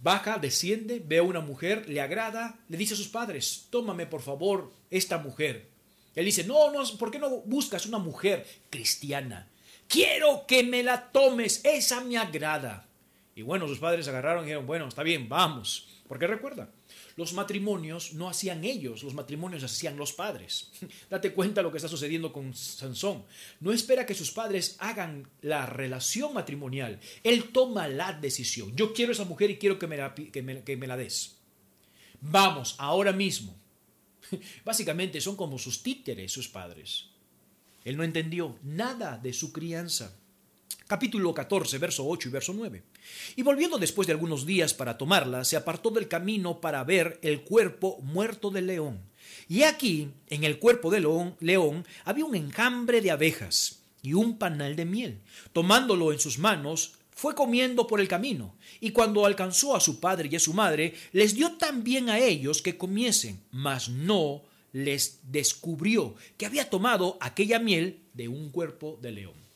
baja, 0.01 0.39
desciende, 0.39 1.03
ve 1.05 1.19
a 1.19 1.23
una 1.23 1.41
mujer, 1.41 1.89
le 1.89 2.01
agrada, 2.01 2.59
le 2.69 2.77
dice 2.77 2.95
a 2.95 2.97
sus 2.97 3.09
padres, 3.09 3.67
tómame 3.71 4.07
por 4.07 4.23
favor 4.23 4.73
esta 4.91 5.19
mujer. 5.19 5.69
Él 6.15 6.25
dice, 6.25 6.45
no, 6.45 6.73
no, 6.73 6.83
¿por 6.99 7.11
qué 7.11 7.19
no 7.19 7.31
buscas 7.43 7.87
una 7.87 7.99
mujer 7.99 8.47
cristiana? 8.71 9.49
Quiero 9.87 10.47
que 10.47 10.63
me 10.63 10.83
la 10.83 11.11
tomes, 11.11 11.65
esa 11.65 12.01
me 12.03 12.19
agrada. 12.19 12.87
Y 13.35 13.43
bueno, 13.43 13.69
sus 13.69 13.79
padres 13.79 14.09
agarraron 14.09 14.43
y 14.43 14.47
dijeron, 14.47 14.67
bueno, 14.67 14.89
está 14.89 15.03
bien, 15.03 15.29
vamos. 15.29 15.89
Porque 16.09 16.27
recuerda, 16.27 16.71
los 17.19 17.33
matrimonios 17.33 18.15
no 18.15 18.29
hacían 18.29 18.63
ellos, 18.63 19.03
los 19.03 19.13
matrimonios 19.13 19.65
hacían 19.65 19.97
los 19.97 20.13
padres. 20.13 20.71
Date 21.11 21.35
cuenta 21.35 21.63
lo 21.63 21.73
que 21.73 21.79
está 21.79 21.89
sucediendo 21.89 22.33
con 22.33 22.55
Sansón. 22.55 23.25
No 23.59 23.73
espera 23.73 24.07
que 24.07 24.15
sus 24.15 24.31
padres 24.31 24.77
hagan 24.79 25.29
la 25.43 25.67
relación 25.67 26.33
matrimonial. 26.33 27.01
Él 27.25 27.49
toma 27.53 27.89
la 27.89 28.13
decisión. 28.13 28.77
Yo 28.77 28.95
quiero 28.95 29.11
esa 29.11 29.25
mujer 29.25 29.51
y 29.51 29.59
quiero 29.59 29.81
que 29.81 29.89
me 29.89 29.97
la, 29.97 30.15
que 30.15 30.77
me, 30.77 30.87
la 30.87 30.97
des. 30.97 31.35
Vamos, 32.21 32.77
ahora 32.79 33.13
mismo. 33.13 33.59
Básicamente 34.65 35.21
son 35.21 35.35
como 35.35 35.59
sus 35.59 35.83
títeres, 35.83 36.31
sus 36.31 36.47
padres. 36.47 37.07
Él 37.85 37.97
no 37.97 38.05
entendió 38.05 38.57
nada 38.63 39.19
de 39.19 39.33
su 39.33 39.53
crianza 39.53 40.17
capítulo 40.89 41.35
14, 41.35 41.77
verso 41.79 42.09
8 42.09 42.29
y 42.29 42.33
verso 42.33 42.53
9. 42.55 42.83
Y 43.37 43.43
volviendo 43.43 43.79
después 43.79 44.07
de 44.07 44.15
algunos 44.15 44.47
días 44.47 44.73
para 44.73 44.97
tomarla, 44.97 45.45
se 45.45 45.57
apartó 45.57 45.91
del 45.91 46.09
camino 46.09 46.61
para 46.61 46.83
ver 46.83 47.21
el 47.23 47.43
cuerpo 47.43 48.01
muerto 48.03 48.51
del 48.51 48.67
león. 48.67 49.01
Y 49.49 49.63
aquí, 49.63 50.11
en 50.29 50.45
el 50.45 50.59
cuerpo 50.59 50.91
del 50.91 51.03
león, 51.03 51.37
león, 51.41 51.85
había 52.05 52.25
un 52.25 52.35
enjambre 52.35 53.03
de 53.03 53.11
abejas 53.11 53.83
y 54.03 54.15
un 54.15 54.39
panal 54.39 54.77
de 54.77 54.87
miel. 54.87 55.21
Tomándolo 55.53 56.11
en 56.11 56.19
sus 56.19 56.39
manos, 56.39 56.95
fue 57.11 57.35
comiendo 57.35 57.87
por 57.87 58.01
el 58.01 58.09
camino, 58.09 58.55
y 58.81 58.93
cuando 58.93 59.27
alcanzó 59.27 59.75
a 59.75 59.81
su 59.81 59.99
padre 59.99 60.29
y 60.31 60.37
a 60.37 60.41
su 60.41 60.55
madre, 60.55 60.95
les 61.13 61.35
dio 61.35 61.53
también 61.57 62.09
a 62.09 62.19
ellos 62.19 62.63
que 62.63 62.79
comiesen, 62.79 63.43
mas 63.51 63.89
no 63.89 64.43
les 64.73 65.19
descubrió 65.25 66.15
que 66.37 66.47
había 66.47 66.71
tomado 66.71 67.19
aquella 67.21 67.59
miel 67.59 68.05
de 68.15 68.29
un 68.29 68.51
cuerpo 68.51 68.99
de 69.03 69.11
león. 69.13 69.48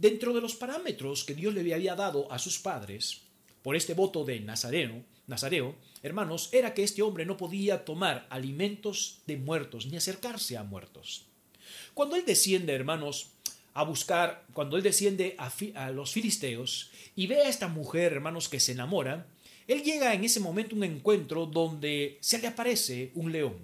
Dentro 0.00 0.32
de 0.32 0.40
los 0.40 0.54
parámetros 0.54 1.24
que 1.24 1.34
Dios 1.34 1.52
le 1.52 1.74
había 1.74 1.94
dado 1.94 2.32
a 2.32 2.38
sus 2.38 2.58
padres, 2.58 3.20
por 3.60 3.76
este 3.76 3.92
voto 3.92 4.24
de 4.24 4.40
Nazareno, 4.40 5.04
Nazareo, 5.26 5.76
hermanos, 6.02 6.48
era 6.52 6.72
que 6.72 6.82
este 6.82 7.02
hombre 7.02 7.26
no 7.26 7.36
podía 7.36 7.84
tomar 7.84 8.26
alimentos 8.30 9.18
de 9.26 9.36
muertos 9.36 9.84
ni 9.84 9.98
acercarse 9.98 10.56
a 10.56 10.62
muertos. 10.62 11.26
Cuando 11.92 12.16
él 12.16 12.24
desciende, 12.24 12.72
hermanos, 12.72 13.32
a 13.74 13.82
buscar, 13.82 14.46
cuando 14.54 14.78
él 14.78 14.82
desciende 14.82 15.36
a, 15.36 15.90
los 15.90 16.12
filisteos 16.12 16.90
y 17.14 17.26
ve 17.26 17.42
a 17.42 17.50
esta 17.50 17.68
mujer, 17.68 18.14
hermanos, 18.14 18.48
que 18.48 18.58
se 18.58 18.72
enamora, 18.72 19.26
él 19.68 19.82
llega 19.82 20.14
en 20.14 20.24
ese 20.24 20.40
momento 20.40 20.74
a 20.74 20.78
un 20.78 20.84
encuentro 20.84 21.44
donde 21.44 22.16
se 22.22 22.38
le 22.38 22.46
aparece 22.46 23.10
un 23.16 23.32
león. 23.32 23.58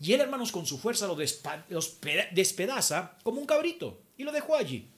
Y 0.00 0.14
él, 0.14 0.20
hermanos, 0.20 0.50
con 0.50 0.66
su 0.66 0.78
fuerza 0.78 1.06
lo 1.06 1.14
despedaza 1.14 3.16
como 3.22 3.40
un 3.40 3.46
cabrito 3.46 4.00
y 4.18 4.24
lo 4.24 4.32
dejó 4.32 4.56
allí. 4.56 4.88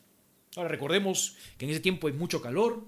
Ahora 0.56 0.68
recordemos 0.68 1.36
que 1.56 1.64
en 1.64 1.70
ese 1.70 1.80
tiempo 1.80 2.06
hay 2.06 2.12
mucho 2.12 2.40
calor, 2.40 2.84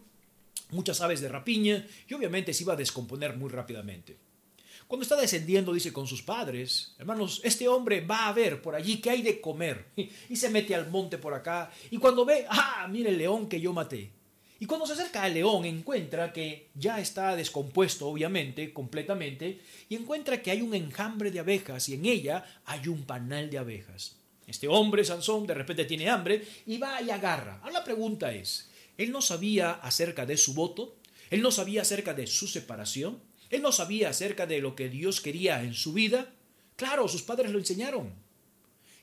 muchas 0.71 1.01
aves 1.01 1.21
de 1.21 1.29
rapiña 1.29 1.87
y 2.09 2.15
obviamente 2.15 2.55
se 2.55 2.65
iba 2.65 2.75
a 2.75 2.77
descomponer 2.77 3.37
muy 3.37 3.51
rápidamente. 3.51 4.17
Cuando 4.91 5.05
está 5.05 5.15
descendiendo, 5.15 5.73
dice 5.73 5.93
con 5.93 6.09
sus 6.09 6.21
padres, 6.21 6.97
hermanos, 6.99 7.41
este 7.45 7.69
hombre 7.69 8.01
va 8.01 8.27
a 8.27 8.33
ver 8.33 8.61
por 8.61 8.75
allí 8.75 9.01
qué 9.01 9.11
hay 9.11 9.23
de 9.23 9.41
comer. 9.41 9.87
Y 10.29 10.35
se 10.35 10.51
mete 10.51 10.75
al 10.75 10.91
monte 10.91 11.17
por 11.17 11.33
acá. 11.33 11.71
Y 11.93 11.99
cuando 11.99 12.25
ve, 12.25 12.45
ah, 12.49 12.89
mire 12.91 13.11
el 13.11 13.19
león 13.19 13.49
que 13.49 13.61
yo 13.61 13.73
maté. 13.73 14.11
Y 14.59 14.67
cuando 14.67 14.87
se 14.87 14.93
acerca 14.93 15.23
al 15.23 15.33
león, 15.33 15.65
encuentra 15.65 16.33
que 16.33 16.69
ya 16.75 17.01
está 17.01 17.35
descompuesto, 17.35 18.09
obviamente, 18.09 18.73
completamente, 18.73 19.61
y 19.89 19.95
encuentra 19.95 20.43
que 20.43 20.51
hay 20.51 20.61
un 20.61 20.75
enjambre 20.75 21.31
de 21.31 21.41
abejas 21.41 21.89
y 21.89 21.95
en 21.95 22.05
ella 22.05 22.45
hay 22.67 22.89
un 22.89 23.05
panal 23.05 23.49
de 23.49 23.59
abejas. 23.59 24.20
Este 24.51 24.67
hombre, 24.67 25.05
Sansón, 25.05 25.47
de 25.47 25.55
repente 25.55 25.85
tiene 25.85 26.11
hambre 26.11 26.45
y 26.67 26.77
va 26.77 27.01
y 27.01 27.11
agarra. 27.11 27.61
Ahora 27.63 27.73
la 27.73 27.85
pregunta 27.85 28.33
es, 28.33 28.69
¿él 28.99 29.13
no 29.13 29.23
sabía 29.23 29.71
acerca 29.71 30.27
de 30.27 30.37
su 30.37 30.55
voto? 30.55 30.97
¿Él 31.31 31.41
no 31.41 31.53
sabía 31.53 31.83
acerca 31.83 32.15
de 32.15 32.27
su 32.27 32.49
separación? 32.49 33.23
¿Él 33.49 33.63
no 33.63 33.71
sabía 33.71 34.09
acerca 34.09 34.47
de 34.47 34.61
lo 34.61 34.75
que 34.75 34.89
Dios 34.89 35.21
quería 35.21 35.63
en 35.63 35.75
su 35.75 35.93
vida? 35.93 36.35
Claro, 36.75 37.07
sus 37.07 37.23
padres 37.23 37.53
lo 37.53 37.61
enseñaron. 37.61 38.13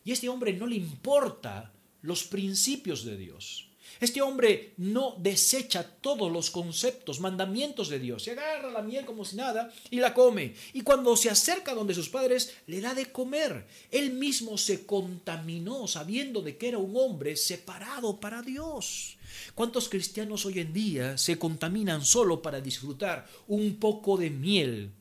Y 0.03 0.11
a 0.11 0.13
este 0.15 0.27
hombre 0.27 0.51
no 0.51 0.67
le 0.67 0.75
importa 0.75 1.71
los 2.01 2.25
principios 2.25 3.05
de 3.05 3.15
Dios. 3.15 3.66
Este 3.99 4.21
hombre 4.21 4.73
no 4.77 5.15
desecha 5.17 5.83
todos 5.83 6.31
los 6.31 6.51
conceptos, 6.51 7.19
mandamientos 7.19 7.89
de 7.89 7.99
Dios. 7.99 8.23
Se 8.23 8.31
agarra 8.31 8.69
la 8.69 8.81
miel 8.81 9.05
como 9.05 9.25
si 9.25 9.35
nada 9.35 9.71
y 9.89 9.97
la 9.97 10.13
come. 10.13 10.53
Y 10.73 10.81
cuando 10.81 11.15
se 11.17 11.29
acerca 11.29 11.73
donde 11.73 11.95
sus 11.95 12.09
padres, 12.09 12.55
le 12.67 12.81
da 12.81 12.93
de 12.93 13.11
comer. 13.11 13.65
Él 13.91 14.11
mismo 14.11 14.57
se 14.57 14.85
contaminó 14.85 15.87
sabiendo 15.87 16.41
de 16.41 16.57
que 16.57 16.67
era 16.67 16.77
un 16.77 16.95
hombre 16.95 17.35
separado 17.35 18.19
para 18.19 18.41
Dios. 18.41 19.17
¿Cuántos 19.55 19.89
cristianos 19.89 20.45
hoy 20.45 20.59
en 20.59 20.73
día 20.73 21.17
se 21.17 21.39
contaminan 21.39 22.03
solo 22.03 22.41
para 22.41 22.61
disfrutar 22.61 23.27
un 23.47 23.77
poco 23.77 24.17
de 24.17 24.29
miel 24.29 24.91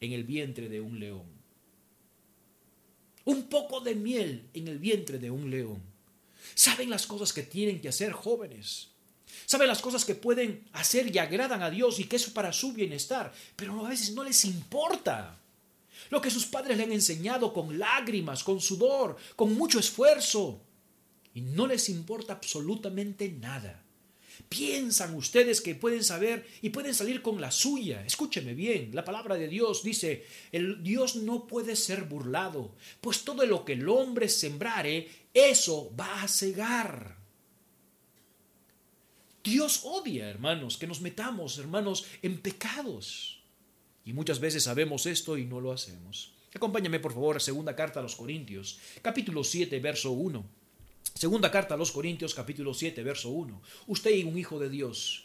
en 0.00 0.12
el 0.12 0.24
vientre 0.24 0.68
de 0.68 0.80
un 0.80 1.00
león? 1.00 1.24
Un 3.24 3.44
poco 3.44 3.80
de 3.80 3.94
miel 3.94 4.48
en 4.52 4.68
el 4.68 4.78
vientre 4.78 5.18
de 5.18 5.30
un 5.30 5.50
león. 5.50 5.93
Saben 6.54 6.90
las 6.90 7.06
cosas 7.06 7.32
que 7.32 7.42
tienen 7.42 7.80
que 7.80 7.88
hacer 7.88 8.12
jóvenes. 8.12 8.88
Saben 9.46 9.68
las 9.68 9.82
cosas 9.82 10.04
que 10.04 10.14
pueden 10.14 10.64
hacer 10.72 11.14
y 11.14 11.18
agradan 11.18 11.62
a 11.62 11.70
Dios 11.70 11.98
y 12.00 12.04
que 12.04 12.16
es 12.16 12.26
para 12.30 12.52
su 12.52 12.72
bienestar, 12.72 13.32
pero 13.56 13.84
a 13.84 13.88
veces 13.88 14.12
no 14.12 14.24
les 14.24 14.44
importa. 14.44 15.38
Lo 16.10 16.20
que 16.20 16.30
sus 16.30 16.46
padres 16.46 16.76
le 16.76 16.84
han 16.84 16.92
enseñado 16.92 17.52
con 17.52 17.78
lágrimas, 17.78 18.44
con 18.44 18.60
sudor, 18.60 19.16
con 19.36 19.54
mucho 19.54 19.78
esfuerzo. 19.78 20.60
Y 21.34 21.40
no 21.40 21.66
les 21.66 21.88
importa 21.88 22.34
absolutamente 22.34 23.28
nada. 23.30 23.83
Piensan 24.48 25.14
ustedes 25.14 25.60
que 25.60 25.74
pueden 25.74 26.04
saber 26.04 26.46
y 26.62 26.70
pueden 26.70 26.94
salir 26.94 27.22
con 27.22 27.40
la 27.40 27.50
suya. 27.50 28.04
Escúcheme 28.04 28.54
bien, 28.54 28.90
la 28.92 29.04
palabra 29.04 29.36
de 29.36 29.48
Dios 29.48 29.82
dice, 29.82 30.26
el 30.52 30.82
Dios 30.82 31.16
no 31.16 31.46
puede 31.46 31.76
ser 31.76 32.04
burlado, 32.04 32.74
pues 33.00 33.24
todo 33.24 33.44
lo 33.46 33.64
que 33.64 33.72
el 33.74 33.88
hombre 33.88 34.28
sembrare, 34.28 35.08
eso 35.32 35.92
va 35.98 36.22
a 36.22 36.28
cegar. 36.28 37.16
Dios 39.42 39.82
odia, 39.84 40.30
hermanos, 40.30 40.78
que 40.78 40.86
nos 40.86 41.00
metamos, 41.00 41.58
hermanos, 41.58 42.06
en 42.22 42.40
pecados. 42.40 43.42
Y 44.04 44.12
muchas 44.12 44.40
veces 44.40 44.64
sabemos 44.64 45.06
esto 45.06 45.36
y 45.36 45.44
no 45.44 45.60
lo 45.60 45.72
hacemos. 45.72 46.32
Acompáñame, 46.54 47.00
por 47.00 47.12
favor, 47.12 47.36
a 47.36 47.40
segunda 47.40 47.74
carta 47.74 48.00
a 48.00 48.02
los 48.02 48.16
Corintios, 48.16 48.78
capítulo 49.02 49.42
7, 49.42 49.80
verso 49.80 50.12
1. 50.12 50.63
Segunda 51.12 51.50
carta 51.50 51.74
a 51.74 51.76
los 51.78 51.90
Corintios 51.92 52.34
capítulo 52.34 52.74
7, 52.74 53.02
verso 53.02 53.30
1. 53.30 53.62
Usted 53.86 54.10
es 54.10 54.24
un 54.24 54.36
hijo 54.36 54.58
de 54.58 54.68
Dios. 54.68 55.24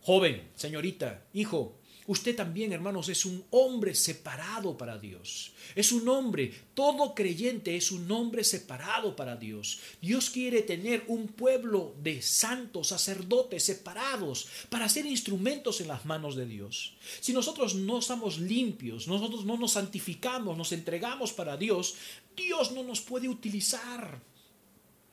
Joven, 0.00 0.50
señorita, 0.54 1.26
hijo, 1.32 1.78
usted 2.06 2.34
también, 2.34 2.72
hermanos, 2.72 3.08
es 3.08 3.24
un 3.24 3.44
hombre 3.50 3.94
separado 3.94 4.76
para 4.76 4.98
Dios. 4.98 5.52
Es 5.76 5.92
un 5.92 6.08
hombre, 6.08 6.52
todo 6.74 7.14
creyente 7.14 7.76
es 7.76 7.92
un 7.92 8.10
hombre 8.10 8.42
separado 8.42 9.14
para 9.14 9.36
Dios. 9.36 9.80
Dios 10.00 10.30
quiere 10.30 10.62
tener 10.62 11.04
un 11.06 11.28
pueblo 11.28 11.94
de 12.02 12.22
santos, 12.22 12.88
sacerdotes 12.88 13.62
separados 13.62 14.48
para 14.70 14.88
ser 14.88 15.06
instrumentos 15.06 15.80
en 15.80 15.86
las 15.86 16.04
manos 16.04 16.36
de 16.36 16.46
Dios. 16.46 16.96
Si 17.20 17.32
nosotros 17.32 17.74
no 17.74 17.98
estamos 17.98 18.38
limpios, 18.38 19.06
nosotros 19.06 19.44
no 19.44 19.56
nos 19.56 19.72
santificamos, 19.72 20.56
nos 20.56 20.72
entregamos 20.72 21.32
para 21.32 21.56
Dios, 21.56 21.96
Dios 22.34 22.72
no 22.72 22.82
nos 22.82 23.02
puede 23.02 23.28
utilizar 23.28 24.20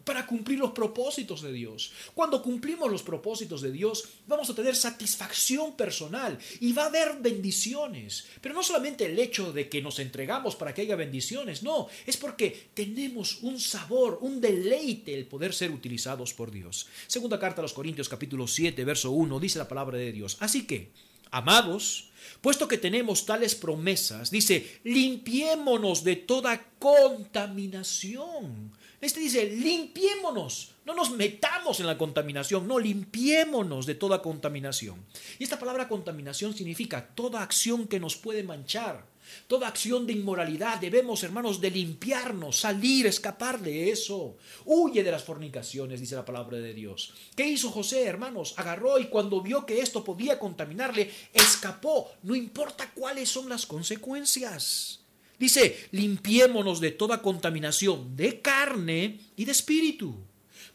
para 0.06 0.26
cumplir 0.26 0.60
los 0.60 0.72
propósitos 0.72 1.42
de 1.42 1.52
Dios. 1.52 1.92
Cuando 2.14 2.42
cumplimos 2.42 2.90
los 2.90 3.04
propósitos 3.04 3.62
de 3.62 3.72
Dios, 3.72 4.06
vamos 4.28 4.50
a 4.50 4.56
tener 4.56 4.76
satisfacción 4.76 5.76
personal 5.76 6.38
y 6.60 6.72
va 6.72 6.84
a 6.84 6.88
haber 6.88 7.18
bendiciones. 7.20 8.26
Pero 8.40 8.54
no 8.54 8.64
solamente 8.64 9.06
el 9.06 9.18
hecho 9.18 9.52
de 9.52 9.68
que 9.68 9.82
nos 9.82 10.00
entregamos 10.00 10.56
para 10.56 10.74
que 10.74 10.84
haya 10.84 10.96
bendiciones, 10.96 11.64
no, 11.64 11.88
es 12.06 12.18
porque 12.18 12.70
tenemos 12.74 13.40
un 13.42 13.60
sabor, 13.60 14.20
un 14.22 14.40
deleite 14.40 15.14
el 15.14 15.26
poder 15.26 15.54
ser 15.54 15.72
utilizados 15.72 16.34
por 16.34 16.52
Dios. 16.52 16.88
Segunda 17.08 17.40
carta 17.40 17.62
a 17.62 17.64
los 17.64 17.74
Corintios 17.74 18.08
capítulo 18.08 18.48
7, 18.48 18.86
verso 18.86 19.12
1, 19.12 19.40
dice 19.40 19.58
la 19.58 19.68
palabra 19.68 19.98
de 19.98 20.12
Dios. 20.12 20.38
Así 20.40 20.68
que, 20.68 20.92
amados, 21.32 22.12
puesto 22.42 22.68
que 22.68 22.78
tenemos 22.78 23.26
tales 23.26 23.56
promesas, 23.56 24.30
dice, 24.30 24.80
limpiémonos 24.84 26.04
de 26.04 26.16
toda 26.16 26.64
contaminación 26.78 28.72
este 29.06 29.20
dice, 29.20 29.46
limpiémonos, 29.46 30.72
no 30.86 30.94
nos 30.94 31.12
metamos 31.12 31.80
en 31.80 31.88
la 31.88 31.98
contaminación, 31.98 32.68
no, 32.68 32.80
limpiémonos 32.80 33.86
de 33.86 33.96
toda 33.96 34.22
contaminación. 34.22 35.06
Y 35.40 35.44
esta 35.44 35.60
palabra 35.60 35.88
contaminación 35.88 36.56
significa 36.56 37.08
toda 37.16 37.42
acción 37.42 37.88
que 37.88 38.00
nos 38.00 38.16
puede 38.16 38.44
manchar, 38.44 39.06
Toda 39.48 39.68
acción 39.68 40.06
de 40.06 40.14
inmoralidad 40.14 40.80
debemos, 40.80 41.24
hermanos, 41.24 41.62
de 41.62 41.72
limpiarnos, 41.72 42.58
salir, 42.58 43.06
escapar 43.06 43.60
de 43.60 43.92
eso. 43.92 44.38
Huye 44.66 45.04
de 45.04 45.12
las 45.12 45.24
fornicaciones, 45.24 46.00
dice 46.00 46.16
la 46.16 46.26
palabra 46.26 46.58
de 46.58 46.74
Dios. 46.74 47.14
¿Qué 47.36 47.48
hizo 47.48 47.72
José, 47.72 48.06
hermanos? 48.06 48.54
Agarró 48.58 49.00
y 49.00 49.08
cuando 49.08 49.42
vio 49.42 49.66
que 49.66 49.82
esto 49.82 50.04
podía 50.04 50.40
contaminarle, 50.40 51.12
escapó. 51.34 52.12
No 52.24 52.36
importa 52.36 52.92
cuáles 52.94 53.30
son 53.30 53.50
las 53.50 53.66
consecuencias. 53.66 55.05
Dice, 55.40 55.88
limpiémonos 55.92 56.80
de 56.80 56.92
toda 56.92 57.22
contaminación 57.22 58.16
de 58.16 58.42
carne 58.42 59.20
y 59.36 59.46
de 59.46 59.52
espíritu. 59.52 60.16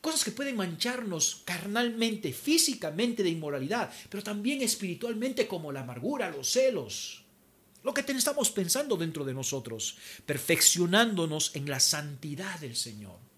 Cosas 0.01 0.25
que 0.25 0.31
pueden 0.31 0.57
mancharnos 0.57 1.43
carnalmente, 1.45 2.33
físicamente 2.33 3.23
de 3.23 3.31
inmoralidad, 3.31 3.93
pero 4.09 4.23
también 4.23 4.63
espiritualmente 4.63 5.47
como 5.47 5.73
la 5.73 5.81
amargura, 5.81 6.31
los 6.31 6.49
celos, 6.51 7.23
lo 7.83 7.95
que 7.95 8.01
estamos 8.01 8.51
pensando 8.51 8.97
dentro 8.97 9.25
de 9.25 9.35
nosotros, 9.35 9.97
perfeccionándonos 10.27 11.55
en 11.55 11.69
la 11.69 11.81
santidad 11.81 12.59
del 12.61 12.77
Señor. 12.77 13.30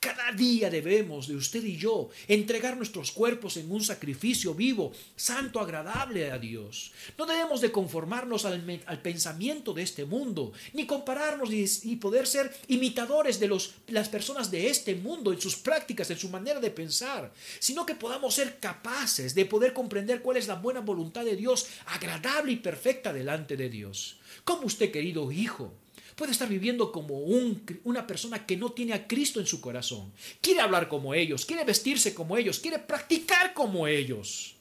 Cada 0.00 0.32
día 0.32 0.70
debemos, 0.70 1.26
de 1.26 1.36
usted 1.36 1.64
y 1.64 1.76
yo, 1.76 2.10
entregar 2.28 2.76
nuestros 2.76 3.10
cuerpos 3.12 3.56
en 3.56 3.70
un 3.70 3.82
sacrificio 3.82 4.54
vivo, 4.54 4.92
santo, 5.16 5.60
agradable 5.60 6.30
a 6.30 6.38
Dios. 6.38 6.92
No 7.18 7.26
debemos 7.26 7.60
de 7.60 7.72
conformarnos 7.72 8.44
al, 8.44 8.62
pensamiento 9.02 9.72
de 9.72 9.82
este 9.82 10.04
mundo, 10.04 10.52
ni 10.72 10.86
compararnos 10.86 11.50
y, 11.52 11.96
poder 11.96 12.26
ser 12.26 12.54
imitadores 12.68 13.40
de 13.40 13.50
las 13.88 14.08
personas 14.08 14.50
de 14.50 14.68
este 14.68 14.94
mundo 14.94 15.32
en 15.32 15.40
sus 15.40 15.56
prácticas, 15.56 16.10
en 16.10 16.18
su 16.18 16.28
manera 16.28 16.60
de 16.60 16.70
pensar, 16.70 17.32
sino 17.58 17.86
que 17.86 17.94
podamos 17.94 18.34
ser 18.34 18.58
capaces 18.58 19.34
de 19.34 19.46
poder 19.46 19.72
comprender 19.72 20.22
cuál 20.22 20.36
es 20.36 20.46
la 20.46 20.54
buena 20.54 20.80
voluntad 20.80 21.24
de 21.24 21.36
Dios, 21.36 21.66
agradable 21.86 22.52
y 22.52 22.56
perfecta 22.56 23.12
delante 23.12 23.56
de 23.56 23.68
Dios. 23.68 24.18
Como 24.44 24.66
usted, 24.66 24.92
querido 24.92 25.32
hijo, 25.32 25.72
puede 26.16 26.32
estar 26.32 26.48
viviendo 26.48 26.90
como 26.90 27.18
un, 27.20 27.62
una 27.84 28.06
persona 28.06 28.46
que 28.46 28.56
no 28.56 28.72
tiene 28.72 28.94
a 28.94 29.06
Cristo 29.06 29.38
en 29.38 29.46
su 29.46 29.60
corazón. 29.60 30.12
Quiere 30.40 30.60
hablar 30.60 30.88
como 30.88 31.14
ellos, 31.14 31.44
quiere 31.44 31.64
vestirse 31.64 32.14
como 32.14 32.36
ellos, 32.38 32.58
quiere 32.58 32.78
practicar 32.78 33.52
como 33.52 33.86
ellos. 33.86 34.56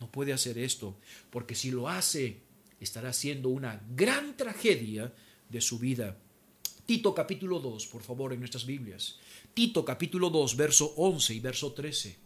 No 0.00 0.10
puede 0.10 0.32
hacer 0.32 0.56
esto, 0.58 0.96
porque 1.30 1.56
si 1.56 1.72
lo 1.72 1.88
hace, 1.88 2.38
estará 2.80 3.10
haciendo 3.10 3.48
una 3.48 3.82
gran 3.94 4.36
tragedia 4.36 5.12
de 5.48 5.60
su 5.60 5.78
vida. 5.78 6.16
Tito 6.86 7.14
capítulo 7.14 7.58
2, 7.58 7.86
por 7.88 8.02
favor, 8.02 8.32
en 8.32 8.38
nuestras 8.38 8.64
Biblias. 8.64 9.18
Tito 9.54 9.84
capítulo 9.84 10.30
2, 10.30 10.56
verso 10.56 10.94
11 10.96 11.34
y 11.34 11.40
verso 11.40 11.72
13. 11.72 12.16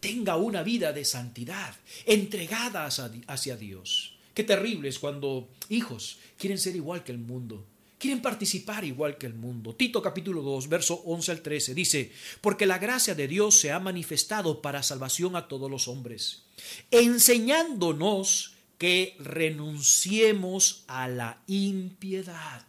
Tenga 0.00 0.36
una 0.36 0.62
vida 0.62 0.92
de 0.92 1.04
santidad, 1.04 1.76
entregada 2.06 2.86
hacia 2.86 3.56
Dios. 3.56 4.16
Qué 4.32 4.44
terrible 4.44 4.88
es 4.88 4.98
cuando 4.98 5.48
hijos 5.68 6.18
quieren 6.38 6.58
ser 6.58 6.74
igual 6.74 7.04
que 7.04 7.12
el 7.12 7.18
mundo 7.18 7.66
quieren 8.04 8.20
participar 8.20 8.84
igual 8.84 9.16
que 9.16 9.24
el 9.24 9.32
mundo. 9.32 9.74
Tito 9.74 10.02
capítulo 10.02 10.42
2, 10.42 10.68
verso 10.68 10.96
11 11.06 11.32
al 11.32 11.40
13 11.40 11.72
dice, 11.72 12.12
porque 12.42 12.66
la 12.66 12.76
gracia 12.76 13.14
de 13.14 13.26
Dios 13.26 13.58
se 13.58 13.72
ha 13.72 13.80
manifestado 13.80 14.60
para 14.60 14.82
salvación 14.82 15.36
a 15.36 15.48
todos 15.48 15.70
los 15.70 15.88
hombres, 15.88 16.42
enseñándonos 16.90 18.56
que 18.76 19.16
renunciemos 19.18 20.84
a 20.86 21.08
la 21.08 21.40
impiedad. 21.46 22.66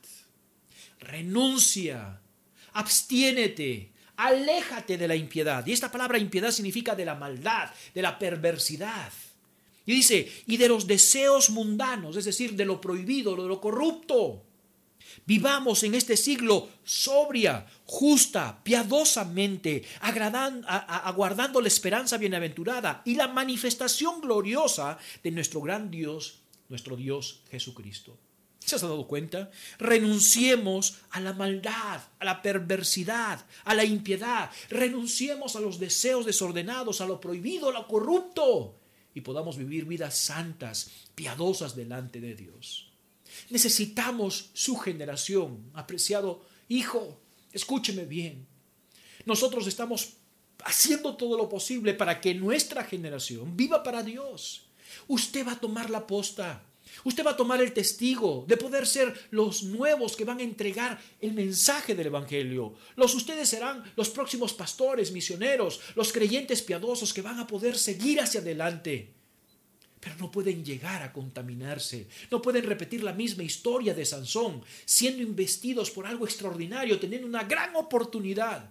Renuncia, 1.02 2.22
abstiénete, 2.72 3.92
aléjate 4.16 4.98
de 4.98 5.08
la 5.10 5.18
impiedad. 5.18 5.68
Y 5.68 5.74
esta 5.74 5.92
palabra 5.92 6.18
impiedad 6.18 6.52
significa 6.52 6.96
de 6.96 7.04
la 7.04 7.16
maldad, 7.16 7.72
de 7.94 8.02
la 8.02 8.18
perversidad. 8.18 9.12
Y 9.86 9.96
dice, 9.96 10.32
y 10.48 10.56
de 10.56 10.70
los 10.70 10.88
deseos 10.88 11.50
mundanos, 11.50 12.16
es 12.16 12.24
decir, 12.24 12.54
de 12.56 12.64
lo 12.64 12.80
prohibido, 12.80 13.36
de 13.36 13.50
lo 13.50 13.60
corrupto. 13.60 14.45
Vivamos 15.26 15.84
en 15.84 15.96
este 15.96 16.18
siglo 16.18 16.70
sobria, 16.84 17.66
justa, 17.86 18.62
piadosamente, 18.64 19.84
aguardando 20.02 21.62
la 21.62 21.68
esperanza 21.68 22.18
bienaventurada 22.18 23.02
y 23.06 23.16
la 23.16 23.28
manifestación 23.28 24.22
gloriosa 24.22 24.98
de 25.24 25.32
nuestro 25.32 25.62
gran 25.62 25.92
Dios, 25.92 26.40
nuestro 26.70 26.96
Dios 26.96 27.42
Jesucristo. 27.50 28.18
¿Se 28.66 28.76
has 28.76 28.82
dado 28.82 29.06
cuenta? 29.08 29.52
Renunciemos 29.78 30.98
a 31.12 31.20
la 31.20 31.34
maldad, 31.34 32.02
a 32.20 32.26
la 32.26 32.42
perversidad, 32.42 33.46
a 33.64 33.76
la 33.76 33.84
impiedad. 33.84 34.50
Renunciemos 34.70 35.56
a 35.56 35.60
los 35.60 35.80
deseos 35.80 36.26
desordenados, 36.26 37.00
a 37.00 37.06
lo 37.06 37.22
prohibido, 37.22 37.70
a 37.70 37.74
lo 37.74 37.88
corrupto. 37.88 38.76
Y 39.14 39.22
podamos 39.22 39.58
vivir 39.58 39.86
vidas 39.86 40.18
santas, 40.18 40.90
piadosas 41.14 41.76
delante 41.76 42.20
de 42.20 42.34
Dios. 42.34 42.92
Necesitamos 43.50 44.50
su 44.54 44.76
generación. 44.78 45.72
Apreciado 45.74 46.46
hijo, 46.70 47.20
escúcheme 47.54 48.06
bien. 48.06 48.48
Nosotros 49.26 49.68
estamos 49.68 50.14
haciendo 50.64 51.16
todo 51.16 51.38
lo 51.38 51.50
posible 51.50 51.94
para 51.94 52.22
que 52.22 52.34
nuestra 52.34 52.84
generación 52.84 53.56
viva 53.56 53.84
para 53.84 54.04
Dios. 54.04 54.68
Usted 55.08 55.46
va 55.46 55.54
a 55.54 55.60
tomar 55.60 55.90
la 55.90 56.08
posta. 56.08 56.64
Usted 57.04 57.26
va 57.26 57.32
a 57.32 57.38
tomar 57.38 57.62
el 57.62 57.74
testigo 57.74 58.46
de 58.48 58.58
poder 58.58 58.88
ser 58.88 59.28
los 59.32 59.64
nuevos 59.64 60.16
que 60.16 60.24
van 60.24 60.40
a 60.40 60.44
entregar 60.44 61.02
el 61.20 61.34
mensaje 61.34 61.94
del 61.94 62.08
Evangelio. 62.08 62.76
Los 62.96 63.16
ustedes 63.16 63.50
serán 63.50 63.84
los 63.98 64.10
próximos 64.10 64.54
pastores, 64.54 65.12
misioneros, 65.12 65.82
los 65.96 66.14
creyentes 66.14 66.62
piadosos 66.62 67.14
que 67.14 67.22
van 67.22 67.40
a 67.40 67.48
poder 67.48 67.78
seguir 67.78 68.22
hacia 68.22 68.40
adelante 68.40 69.14
pero 70.06 70.18
no 70.18 70.30
pueden 70.30 70.64
llegar 70.64 71.02
a 71.02 71.12
contaminarse, 71.12 72.06
no 72.30 72.40
pueden 72.40 72.64
repetir 72.64 73.02
la 73.04 73.12
misma 73.12 73.42
historia 73.42 73.92
de 73.96 74.06
Sansón, 74.06 74.62
siendo 74.86 75.24
investidos 75.24 75.90
por 75.90 76.06
algo 76.06 76.26
extraordinario, 76.26 77.00
teniendo 77.00 77.26
una 77.26 77.44
gran 77.46 77.76
oportunidad. 77.76 78.70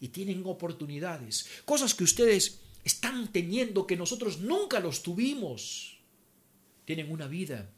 Y 0.00 0.08
tienen 0.08 0.44
oportunidades, 0.46 1.48
cosas 1.64 1.92
que 1.92 2.04
ustedes 2.04 2.60
están 2.84 3.32
teniendo 3.32 3.84
que 3.84 3.96
nosotros 3.96 4.38
nunca 4.38 4.78
los 4.78 5.02
tuvimos. 5.02 5.98
Tienen 6.84 7.10
una 7.10 7.26
vida, 7.26 7.68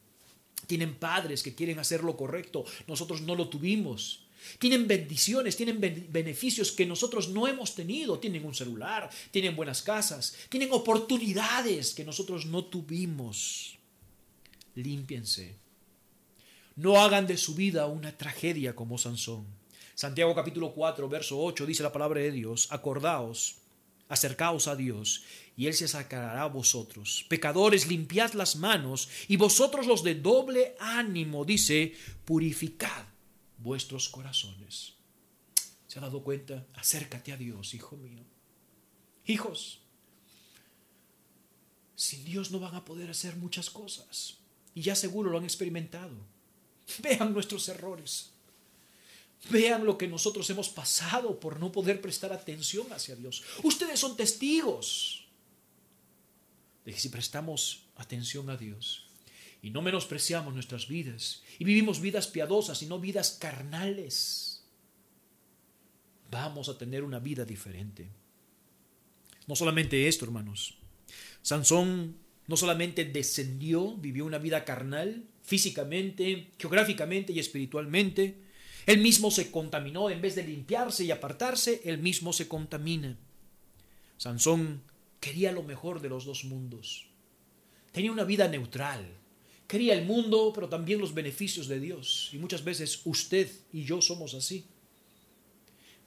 tienen 0.66 0.96
padres 0.96 1.42
que 1.42 1.54
quieren 1.54 1.78
hacer 1.78 2.04
lo 2.04 2.14
correcto, 2.14 2.66
nosotros 2.86 3.22
no 3.22 3.34
lo 3.34 3.48
tuvimos. 3.48 4.27
Tienen 4.58 4.88
bendiciones, 4.88 5.56
tienen 5.56 5.80
beneficios 6.10 6.72
que 6.72 6.86
nosotros 6.86 7.28
no 7.28 7.46
hemos 7.46 7.74
tenido. 7.74 8.18
Tienen 8.18 8.44
un 8.44 8.54
celular, 8.54 9.10
tienen 9.30 9.56
buenas 9.56 9.82
casas, 9.82 10.34
tienen 10.48 10.72
oportunidades 10.72 11.94
que 11.94 12.04
nosotros 12.04 12.46
no 12.46 12.64
tuvimos. 12.64 13.78
Límpiense. 14.74 15.56
No 16.76 17.00
hagan 17.00 17.26
de 17.26 17.36
su 17.36 17.54
vida 17.54 17.86
una 17.86 18.16
tragedia 18.16 18.76
como 18.76 18.98
Sansón. 18.98 19.46
Santiago 19.94 20.34
capítulo 20.34 20.72
4, 20.72 21.08
verso 21.08 21.40
8 21.40 21.66
dice 21.66 21.82
la 21.82 21.90
palabra 21.90 22.20
de 22.20 22.30
Dios, 22.30 22.68
acordaos, 22.70 23.56
acercaos 24.08 24.68
a 24.68 24.76
Dios, 24.76 25.24
y 25.56 25.66
Él 25.66 25.74
se 25.74 25.88
sacará 25.88 26.42
a 26.42 26.46
vosotros. 26.46 27.26
Pecadores, 27.28 27.88
limpiad 27.88 28.32
las 28.34 28.54
manos, 28.54 29.08
y 29.26 29.36
vosotros 29.36 29.88
los 29.88 30.04
de 30.04 30.14
doble 30.14 30.76
ánimo, 30.78 31.44
dice, 31.44 31.94
purificad 32.24 33.06
vuestros 33.58 34.08
corazones. 34.08 34.94
¿Se 35.86 35.98
ha 35.98 36.02
dado 36.02 36.22
cuenta? 36.22 36.66
Acércate 36.74 37.32
a 37.32 37.36
Dios, 37.36 37.74
hijo 37.74 37.96
mío. 37.96 38.22
Hijos, 39.26 39.80
sin 41.96 42.24
Dios 42.24 42.50
no 42.50 42.60
van 42.60 42.74
a 42.74 42.84
poder 42.84 43.10
hacer 43.10 43.36
muchas 43.36 43.70
cosas. 43.70 44.36
Y 44.74 44.82
ya 44.82 44.94
seguro 44.94 45.30
lo 45.30 45.38
han 45.38 45.44
experimentado. 45.44 46.16
Vean 47.02 47.32
nuestros 47.32 47.68
errores. 47.68 48.30
Vean 49.50 49.84
lo 49.84 49.98
que 49.98 50.08
nosotros 50.08 50.48
hemos 50.50 50.68
pasado 50.68 51.40
por 51.40 51.58
no 51.58 51.72
poder 51.72 52.00
prestar 52.00 52.32
atención 52.32 52.92
hacia 52.92 53.16
Dios. 53.16 53.42
Ustedes 53.62 53.98
son 53.98 54.16
testigos 54.16 55.26
de 56.84 56.92
que 56.92 57.00
si 57.00 57.08
prestamos 57.08 57.84
atención 57.96 58.50
a 58.50 58.56
Dios, 58.56 59.07
y 59.62 59.70
no 59.70 59.82
menospreciamos 59.82 60.54
nuestras 60.54 60.88
vidas 60.88 61.42
y 61.58 61.64
vivimos 61.64 62.00
vidas 62.00 62.28
piadosas 62.28 62.82
y 62.82 62.86
no 62.86 62.98
vidas 63.00 63.38
carnales, 63.40 64.64
vamos 66.30 66.68
a 66.68 66.78
tener 66.78 67.02
una 67.02 67.18
vida 67.18 67.44
diferente. 67.44 68.08
No 69.46 69.56
solamente 69.56 70.08
esto, 70.08 70.24
hermanos. 70.24 70.78
Sansón 71.42 72.16
no 72.46 72.56
solamente 72.56 73.04
descendió, 73.04 73.94
vivió 73.96 74.24
una 74.24 74.38
vida 74.38 74.64
carnal, 74.64 75.24
físicamente, 75.42 76.52
geográficamente 76.58 77.32
y 77.32 77.38
espiritualmente, 77.38 78.36
él 78.86 79.00
mismo 79.00 79.30
se 79.30 79.50
contaminó, 79.50 80.08
en 80.08 80.22
vez 80.22 80.34
de 80.34 80.44
limpiarse 80.44 81.04
y 81.04 81.10
apartarse, 81.10 81.82
él 81.84 81.98
mismo 81.98 82.32
se 82.32 82.48
contamina. 82.48 83.18
Sansón 84.16 84.82
quería 85.20 85.52
lo 85.52 85.62
mejor 85.62 86.00
de 86.00 86.08
los 86.08 86.24
dos 86.24 86.44
mundos. 86.44 87.06
Tenía 87.92 88.12
una 88.12 88.24
vida 88.24 88.48
neutral, 88.48 89.06
Quería 89.68 89.92
el 89.92 90.06
mundo, 90.06 90.50
pero 90.54 90.70
también 90.70 90.98
los 90.98 91.12
beneficios 91.12 91.68
de 91.68 91.78
Dios. 91.78 92.30
Y 92.32 92.38
muchas 92.38 92.64
veces 92.64 93.02
usted 93.04 93.50
y 93.70 93.84
yo 93.84 94.00
somos 94.00 94.32
así. 94.32 94.64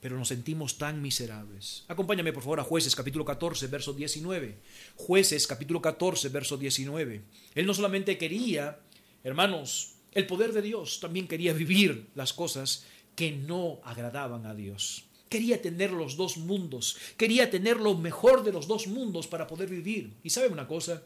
Pero 0.02 0.18
nos 0.18 0.30
sentimos 0.30 0.80
tan 0.80 1.00
miserables. 1.00 1.86
Acompáñame 1.88 2.34
por 2.34 2.42
favor 2.42 2.60
a 2.60 2.64
jueces 2.64 2.96
capítulo 2.96 3.24
14, 3.24 3.68
verso 3.68 3.94
19. 3.94 4.58
Jueces 4.96 5.46
capítulo 5.46 5.80
14, 5.80 6.30
verso 6.30 6.58
19. 6.58 7.22
Él 7.54 7.66
no 7.68 7.76
solamente 7.76 8.18
quería, 8.18 8.80
hermanos, 9.24 9.94
El 10.14 10.28
poder 10.28 10.52
de 10.52 10.62
Dios 10.62 11.00
también 11.00 11.28
quería 11.28 11.54
vivir 11.54 12.08
las 12.16 12.34
cosas 12.34 12.84
que 13.16 13.32
no 13.32 13.80
agradaban 13.86 14.46
a 14.46 14.54
Dios. 14.54 15.06
Quería 15.30 15.62
tener 15.62 15.92
los 15.92 16.18
dos 16.18 16.36
mundos, 16.36 16.98
quería 17.16 17.50
tener 17.50 17.78
lo 17.78 17.96
mejor 17.96 18.44
de 18.44 18.52
los 18.52 18.68
dos 18.68 18.88
mundos 18.88 19.28
para 19.28 19.48
poder 19.48 19.70
vivir. 19.70 20.12
Y 20.22 20.32
sabe 20.32 20.50
una 20.50 20.68
cosa, 20.68 21.04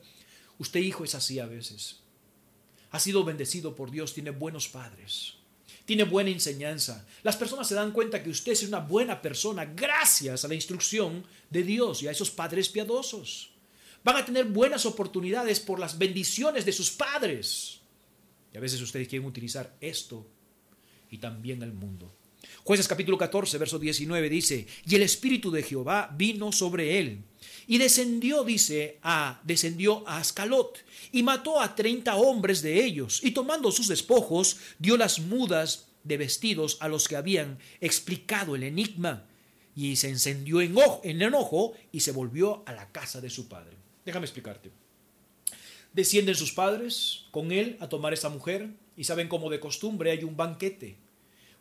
usted 0.57 0.79
hijo 0.79 1.03
es 1.03 1.13
así 1.13 1.37
a 1.37 1.45
veces. 1.45 2.04
Ha 2.95 2.99
sido 3.01 3.25
bendecido 3.25 3.75
por 3.75 3.91
Dios, 3.91 4.13
tiene 4.13 4.29
buenos 4.29 4.69
padres, 4.69 5.33
tiene 5.83 6.05
buena 6.05 6.29
enseñanza. 6.29 7.05
Las 7.23 7.35
personas 7.35 7.67
se 7.67 7.75
dan 7.75 7.91
cuenta 7.91 8.23
que 8.23 8.29
usted 8.29 8.53
es 8.53 8.63
una 8.63 8.79
buena 8.79 9.21
persona 9.21 9.65
gracias 9.65 10.45
a 10.45 10.47
la 10.47 10.55
instrucción 10.55 11.25
de 11.49 11.63
Dios 11.63 12.01
y 12.01 12.07
a 12.07 12.11
esos 12.11 12.31
padres 12.31 12.69
piadosos. 12.69 13.51
Van 14.01 14.15
a 14.15 14.23
tener 14.23 14.45
buenas 14.45 14.85
oportunidades 14.85 15.59
por 15.59 15.77
las 15.77 15.97
bendiciones 15.97 16.63
de 16.63 16.71
sus 16.71 16.89
padres. 16.89 17.81
Y 18.53 18.57
a 18.57 18.61
veces 18.61 18.79
ustedes 18.79 19.09
quieren 19.09 19.27
utilizar 19.27 19.75
esto 19.81 20.25
y 21.11 21.17
también 21.17 21.63
el 21.63 21.73
mundo. 21.73 22.15
Jueces 22.63 22.87
capítulo 22.87 23.17
14, 23.17 23.57
verso 23.57 23.77
19 23.77 24.29
dice, 24.29 24.65
y 24.87 24.95
el 24.95 25.03
Espíritu 25.03 25.51
de 25.51 25.63
Jehová 25.63 26.09
vino 26.17 26.51
sobre 26.51 26.99
él, 26.99 27.23
y 27.67 27.77
descendió, 27.77 28.43
dice, 28.43 28.99
a, 29.03 29.41
descendió 29.43 30.07
a 30.07 30.17
Ascalot, 30.17 30.83
y 31.11 31.23
mató 31.23 31.59
a 31.61 31.75
treinta 31.75 32.15
hombres 32.15 32.61
de 32.61 32.83
ellos, 32.83 33.21
y 33.23 33.31
tomando 33.31 33.71
sus 33.71 33.87
despojos, 33.87 34.57
dio 34.79 34.97
las 34.97 35.19
mudas 35.19 35.87
de 36.03 36.17
vestidos 36.17 36.77
a 36.79 36.87
los 36.87 37.07
que 37.07 37.15
habían 37.15 37.59
explicado 37.81 38.55
el 38.55 38.63
enigma, 38.63 39.27
y 39.75 39.95
se 39.97 40.09
encendió 40.09 40.61
en, 40.61 40.75
en 41.03 41.21
enojo, 41.21 41.73
y 41.91 41.99
se 41.99 42.11
volvió 42.11 42.63
a 42.65 42.73
la 42.73 42.91
casa 42.91 43.21
de 43.21 43.29
su 43.29 43.47
padre. 43.47 43.77
Déjame 44.05 44.25
explicarte. 44.25 44.71
Descienden 45.93 46.35
sus 46.35 46.51
padres 46.51 47.25
con 47.31 47.51
él 47.51 47.77
a 47.79 47.89
tomar 47.89 48.13
esa 48.13 48.29
mujer, 48.29 48.69
y 48.97 49.03
saben 49.03 49.27
como 49.27 49.49
de 49.49 49.59
costumbre 49.59 50.11
hay 50.11 50.23
un 50.23 50.37
banquete 50.37 51.04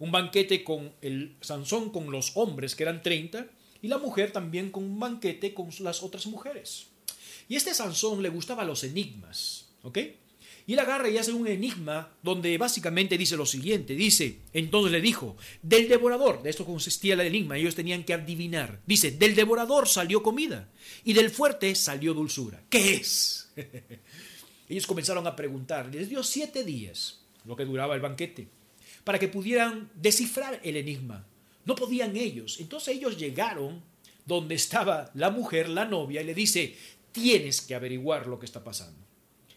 un 0.04 0.12
banquete 0.12 0.62
con 0.62 0.92
el 1.00 1.34
Sansón, 1.40 1.88
con 1.88 2.12
los 2.12 2.32
hombres, 2.34 2.74
que 2.74 2.82
eran 2.82 3.02
30, 3.02 3.46
y 3.80 3.88
la 3.88 3.96
mujer 3.96 4.32
también 4.32 4.70
con 4.70 4.84
un 4.84 5.00
banquete 5.00 5.54
con 5.54 5.70
las 5.80 6.02
otras 6.02 6.26
mujeres. 6.26 6.88
Y 7.48 7.56
este 7.56 7.72
Sansón 7.72 8.22
le 8.22 8.28
gustaba 8.28 8.66
los 8.66 8.84
enigmas, 8.84 9.70
¿ok? 9.82 9.98
Y 10.66 10.74
él 10.74 10.78
agarra 10.78 11.08
y 11.08 11.16
hace 11.16 11.32
un 11.32 11.46
enigma 11.46 12.12
donde 12.22 12.58
básicamente 12.58 13.16
dice 13.16 13.38
lo 13.38 13.46
siguiente, 13.46 13.94
dice, 13.94 14.40
entonces 14.52 14.92
le 14.92 15.00
dijo, 15.00 15.38
del 15.62 15.88
devorador, 15.88 16.42
de 16.42 16.50
esto 16.50 16.66
consistía 16.66 17.14
el 17.14 17.20
enigma, 17.20 17.56
ellos 17.56 17.74
tenían 17.74 18.04
que 18.04 18.12
adivinar, 18.12 18.82
dice, 18.86 19.10
del 19.10 19.34
devorador 19.34 19.88
salió 19.88 20.22
comida 20.22 20.68
y 21.02 21.14
del 21.14 21.30
fuerte 21.30 21.74
salió 21.74 22.12
dulzura. 22.12 22.62
¿Qué 22.68 22.96
es? 22.96 23.50
ellos 24.68 24.86
comenzaron 24.86 25.26
a 25.26 25.34
preguntar, 25.34 25.94
les 25.94 26.10
dio 26.10 26.22
siete 26.22 26.62
días, 26.62 27.22
lo 27.46 27.56
que 27.56 27.64
duraba 27.64 27.94
el 27.94 28.02
banquete 28.02 28.48
para 29.04 29.18
que 29.18 29.28
pudieran 29.28 29.90
descifrar 29.94 30.60
el 30.64 30.76
enigma. 30.76 31.26
No 31.64 31.74
podían 31.74 32.16
ellos. 32.16 32.58
Entonces 32.60 32.96
ellos 32.96 33.18
llegaron 33.18 33.82
donde 34.24 34.54
estaba 34.54 35.10
la 35.14 35.30
mujer, 35.30 35.68
la 35.68 35.84
novia, 35.84 36.22
y 36.22 36.24
le 36.24 36.34
dice, 36.34 36.76
tienes 37.12 37.60
que 37.60 37.74
averiguar 37.74 38.26
lo 38.26 38.38
que 38.38 38.46
está 38.46 38.64
pasando. 38.64 38.98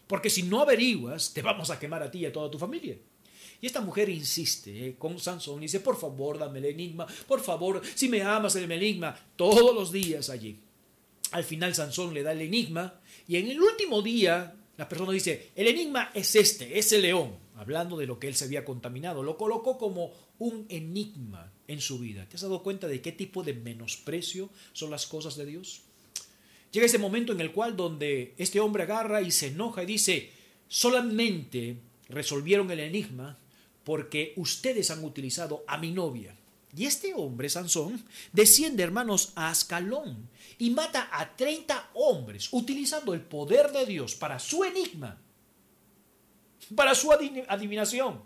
Porque 0.06 0.30
si 0.30 0.42
no 0.42 0.60
averiguas, 0.60 1.32
te 1.32 1.42
vamos 1.42 1.70
a 1.70 1.78
quemar 1.78 2.02
a 2.02 2.10
ti 2.10 2.20
y 2.20 2.26
a 2.26 2.32
toda 2.32 2.50
tu 2.50 2.58
familia. 2.58 2.96
Y 3.60 3.66
esta 3.66 3.80
mujer 3.80 4.08
insiste 4.08 4.88
eh, 4.88 4.94
con 4.96 5.18
Sansón 5.18 5.58
y 5.58 5.62
dice, 5.62 5.80
por 5.80 5.98
favor, 5.98 6.38
dame 6.38 6.60
el 6.60 6.66
enigma, 6.66 7.06
por 7.26 7.40
favor, 7.40 7.82
si 7.94 8.08
me 8.08 8.22
amas, 8.22 8.54
el 8.56 8.70
enigma, 8.70 9.18
todos 9.36 9.74
los 9.74 9.90
días 9.90 10.30
allí. 10.30 10.58
Al 11.32 11.44
final 11.44 11.74
Sansón 11.74 12.14
le 12.14 12.22
da 12.22 12.32
el 12.32 12.40
enigma 12.40 13.00
y 13.26 13.36
en 13.36 13.48
el 13.48 13.60
último 13.60 14.00
día 14.00 14.54
la 14.76 14.88
persona 14.88 15.12
dice, 15.12 15.50
el 15.56 15.66
enigma 15.66 16.10
es 16.14 16.36
este, 16.36 16.78
es 16.78 16.92
el 16.92 17.02
león 17.02 17.47
hablando 17.58 17.96
de 17.96 18.06
lo 18.06 18.18
que 18.18 18.28
él 18.28 18.36
se 18.36 18.44
había 18.44 18.64
contaminado, 18.64 19.22
lo 19.22 19.36
colocó 19.36 19.78
como 19.78 20.12
un 20.38 20.66
enigma 20.68 21.52
en 21.66 21.80
su 21.80 21.98
vida. 21.98 22.26
¿Te 22.28 22.36
has 22.36 22.42
dado 22.42 22.62
cuenta 22.62 22.86
de 22.86 23.02
qué 23.02 23.10
tipo 23.10 23.42
de 23.42 23.52
menosprecio 23.52 24.48
son 24.72 24.90
las 24.90 25.06
cosas 25.06 25.36
de 25.36 25.44
Dios? 25.44 25.82
Llega 26.70 26.86
ese 26.86 26.98
momento 26.98 27.32
en 27.32 27.40
el 27.40 27.50
cual 27.50 27.76
donde 27.76 28.34
este 28.38 28.60
hombre 28.60 28.84
agarra 28.84 29.22
y 29.22 29.32
se 29.32 29.48
enoja 29.48 29.82
y 29.82 29.86
dice, 29.86 30.30
solamente 30.68 31.78
resolvieron 32.08 32.70
el 32.70 32.80
enigma 32.80 33.38
porque 33.82 34.34
ustedes 34.36 34.90
han 34.90 35.02
utilizado 35.02 35.64
a 35.66 35.78
mi 35.78 35.90
novia. 35.90 36.36
Y 36.76 36.84
este 36.84 37.14
hombre, 37.14 37.48
Sansón, 37.48 38.04
desciende, 38.32 38.84
hermanos, 38.84 39.32
a 39.34 39.50
Ascalón 39.50 40.28
y 40.58 40.70
mata 40.70 41.08
a 41.10 41.34
30 41.34 41.90
hombres 41.94 42.50
utilizando 42.52 43.14
el 43.14 43.22
poder 43.22 43.72
de 43.72 43.84
Dios 43.84 44.14
para 44.14 44.38
su 44.38 44.62
enigma 44.62 45.18
para 46.74 46.94
su 46.94 47.12
adivinación. 47.12 48.20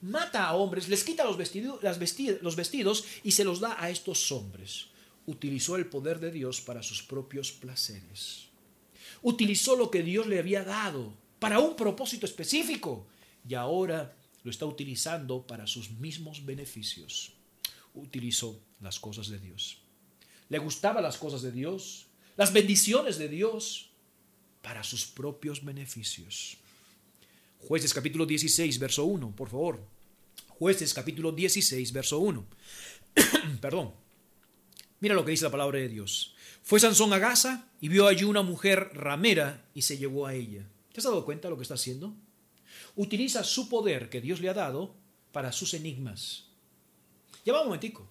Mata 0.00 0.46
a 0.46 0.54
hombres, 0.54 0.88
les 0.88 1.04
quita 1.04 1.24
los, 1.24 1.38
las 1.82 1.98
los 2.42 2.56
vestidos 2.56 3.04
y 3.24 3.32
se 3.32 3.44
los 3.44 3.60
da 3.60 3.76
a 3.78 3.90
estos 3.90 4.30
hombres. 4.30 4.88
Utilizó 5.26 5.76
el 5.76 5.86
poder 5.86 6.20
de 6.20 6.30
Dios 6.30 6.60
para 6.60 6.82
sus 6.82 7.02
propios 7.02 7.52
placeres. 7.52 8.48
Utilizó 9.22 9.76
lo 9.76 9.90
que 9.90 10.02
Dios 10.02 10.26
le 10.26 10.38
había 10.38 10.62
dado 10.64 11.14
para 11.38 11.58
un 11.58 11.76
propósito 11.76 12.26
específico 12.26 13.06
y 13.48 13.54
ahora 13.54 14.14
lo 14.44 14.50
está 14.50 14.66
utilizando 14.66 15.46
para 15.46 15.66
sus 15.66 15.90
mismos 15.90 16.44
beneficios. 16.44 17.32
Utilizó 17.94 18.60
las 18.80 19.00
cosas 19.00 19.28
de 19.28 19.38
Dios. 19.38 19.78
Le 20.48 20.58
gustaban 20.58 21.02
las 21.02 21.16
cosas 21.16 21.42
de 21.42 21.50
Dios, 21.50 22.06
las 22.36 22.52
bendiciones 22.52 23.18
de 23.18 23.28
Dios 23.28 23.90
para 24.62 24.84
sus 24.84 25.06
propios 25.06 25.64
beneficios. 25.64 26.58
Jueces 27.66 27.92
capítulo 27.92 28.26
16, 28.26 28.78
verso 28.78 29.04
1, 29.06 29.34
por 29.34 29.48
favor. 29.48 29.80
Jueces 30.50 30.94
capítulo 30.94 31.32
16, 31.32 31.92
verso 31.92 32.20
1. 32.20 32.46
Perdón. 33.60 33.92
Mira 35.00 35.16
lo 35.16 35.24
que 35.24 35.32
dice 35.32 35.46
la 35.46 35.50
palabra 35.50 35.80
de 35.80 35.88
Dios. 35.88 36.36
Fue 36.62 36.78
Sansón 36.78 37.12
a 37.12 37.18
Gaza 37.18 37.68
y 37.80 37.88
vio 37.88 38.06
allí 38.06 38.22
una 38.22 38.42
mujer 38.42 38.90
ramera 38.94 39.68
y 39.74 39.82
se 39.82 39.98
llevó 39.98 40.28
a 40.28 40.34
ella. 40.34 40.64
¿Te 40.92 41.00
has 41.00 41.04
dado 41.04 41.24
cuenta 41.24 41.48
de 41.48 41.50
lo 41.50 41.56
que 41.56 41.64
está 41.64 41.74
haciendo? 41.74 42.14
Utiliza 42.94 43.42
su 43.42 43.68
poder 43.68 44.10
que 44.10 44.20
Dios 44.20 44.40
le 44.40 44.48
ha 44.48 44.54
dado 44.54 44.94
para 45.32 45.50
sus 45.50 45.74
enigmas. 45.74 46.44
Ya 47.44 47.52
va 47.52 47.62
un 47.62 47.66
momentico. 47.66 48.08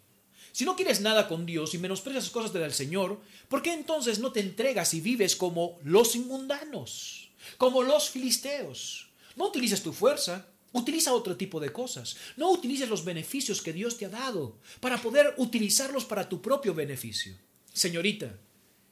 Si 0.51 0.65
no 0.65 0.75
quieres 0.75 0.99
nada 0.99 1.29
con 1.29 1.45
Dios 1.45 1.73
y 1.73 1.77
menosprecias 1.77 2.29
cosas 2.29 2.51
del 2.51 2.73
Señor, 2.73 3.21
¿por 3.47 3.61
qué 3.61 3.71
entonces 3.71 4.19
no 4.19 4.33
te 4.33 4.41
entregas 4.41 4.93
y 4.93 4.99
vives 4.99 5.37
como 5.37 5.79
los 5.85 6.13
inmundanos, 6.17 7.31
como 7.57 7.83
los 7.83 8.09
filisteos? 8.09 9.14
No 9.35 9.47
utilices 9.47 9.83
tu 9.83 9.93
fuerza, 9.93 10.47
utiliza 10.71 11.13
otro 11.13 11.37
tipo 11.37 11.59
de 11.59 11.71
cosas. 11.71 12.17
No 12.37 12.51
utilices 12.51 12.89
los 12.89 13.05
beneficios 13.05 13.61
que 13.61 13.73
Dios 13.73 13.97
te 13.97 14.05
ha 14.05 14.09
dado 14.09 14.57
para 14.79 15.01
poder 15.01 15.33
utilizarlos 15.37 16.05
para 16.05 16.29
tu 16.29 16.41
propio 16.41 16.73
beneficio. 16.73 17.35
Señorita, 17.73 18.37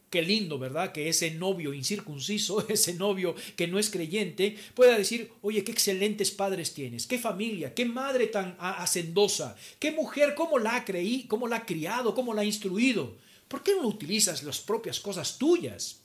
qué 0.10 0.22
lindo, 0.22 0.60
¿verdad? 0.60 0.92
Que 0.92 1.10
ese 1.10 1.32
novio 1.32 1.74
incircunciso, 1.74 2.68
ese 2.70 2.94
novio 2.94 3.34
que 3.56 3.68
no 3.68 3.80
es 3.80 3.90
creyente, 3.90 4.56
pueda 4.76 4.96
decir, 4.98 5.32
oye, 5.42 5.64
qué 5.64 5.72
excelentes 5.72 6.30
padres 6.30 6.74
tienes, 6.74 7.08
qué 7.08 7.18
familia, 7.18 7.74
qué 7.74 7.86
madre 7.86 8.28
tan 8.28 8.56
hacendosa, 8.60 9.56
qué 9.80 9.92
mujer, 9.92 10.36
cómo 10.36 10.60
la 10.60 10.76
ha 10.76 10.86
creí, 10.86 11.24
cómo 11.24 11.48
la 11.48 11.58
ha 11.58 11.66
criado, 11.66 12.14
cómo 12.14 12.34
la 12.34 12.42
ha 12.42 12.46
instruido. 12.46 13.18
¿Por 13.48 13.64
qué 13.64 13.72
no 13.76 13.88
utilizas 13.88 14.44
las 14.44 14.60
propias 14.60 15.00
cosas 15.00 15.38
tuyas? 15.38 16.02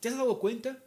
¿Te 0.00 0.08
has 0.08 0.16
dado 0.16 0.38
cuenta? 0.38 0.82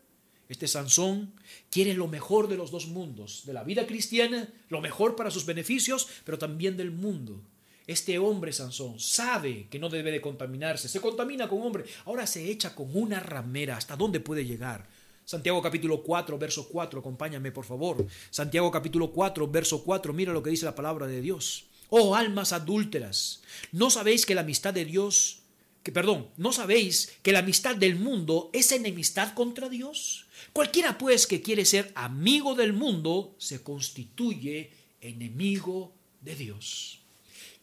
Este 0.53 0.67
Sansón 0.67 1.33
quiere 1.71 1.95
lo 1.95 2.07
mejor 2.07 2.47
de 2.47 2.57
los 2.57 2.69
dos 2.69 2.85
mundos, 2.85 3.41
de 3.47 3.53
la 3.53 3.63
vida 3.63 3.87
cristiana, 3.87 4.53
lo 4.69 4.81
mejor 4.81 5.15
para 5.15 5.31
sus 5.31 5.47
beneficios, 5.47 6.07
pero 6.23 6.37
también 6.37 6.77
del 6.77 6.91
mundo. 6.91 7.41
Este 7.87 8.19
hombre 8.19 8.53
Sansón 8.53 8.99
sabe 8.99 9.65
que 9.71 9.79
no 9.79 9.89
debe 9.89 10.11
de 10.11 10.21
contaminarse, 10.21 10.87
se 10.87 11.01
contamina 11.01 11.47
con 11.49 11.63
hombre, 11.63 11.85
ahora 12.05 12.27
se 12.27 12.51
echa 12.51 12.75
con 12.75 12.95
una 12.95 13.19
ramera, 13.19 13.77
¿hasta 13.77 13.95
dónde 13.95 14.19
puede 14.19 14.45
llegar? 14.45 14.87
Santiago 15.25 15.59
capítulo 15.59 16.03
4, 16.03 16.37
verso 16.37 16.69
4, 16.69 16.99
acompáñame 16.99 17.51
por 17.51 17.65
favor. 17.65 18.05
Santiago 18.29 18.69
capítulo 18.69 19.11
4, 19.11 19.47
verso 19.47 19.83
4, 19.83 20.13
mira 20.13 20.33
lo 20.33 20.43
que 20.43 20.51
dice 20.51 20.65
la 20.65 20.75
palabra 20.75 21.07
de 21.07 21.19
Dios. 21.19 21.65
Oh 21.89 22.15
almas 22.15 22.53
adúlteras, 22.53 23.41
¿no 23.71 23.89
sabéis 23.89 24.27
que 24.27 24.35
la 24.35 24.41
amistad 24.41 24.75
de 24.75 24.85
Dios, 24.85 25.42
que 25.83 25.91
perdón, 25.91 26.29
no 26.37 26.53
sabéis 26.53 27.11
que 27.21 27.33
la 27.33 27.39
amistad 27.39 27.75
del 27.75 27.97
mundo 27.97 28.49
es 28.53 28.71
enemistad 28.71 29.33
contra 29.33 29.67
Dios? 29.67 30.25
Cualquiera 30.53 30.97
pues 30.97 31.27
que 31.27 31.41
quiere 31.41 31.65
ser 31.65 31.91
amigo 31.93 32.55
del 32.55 32.71
mundo 32.71 33.35
se 33.37 33.61
constituye 33.61 34.71
enemigo 35.01 35.93
de 36.21 36.35
Dios. 36.35 36.99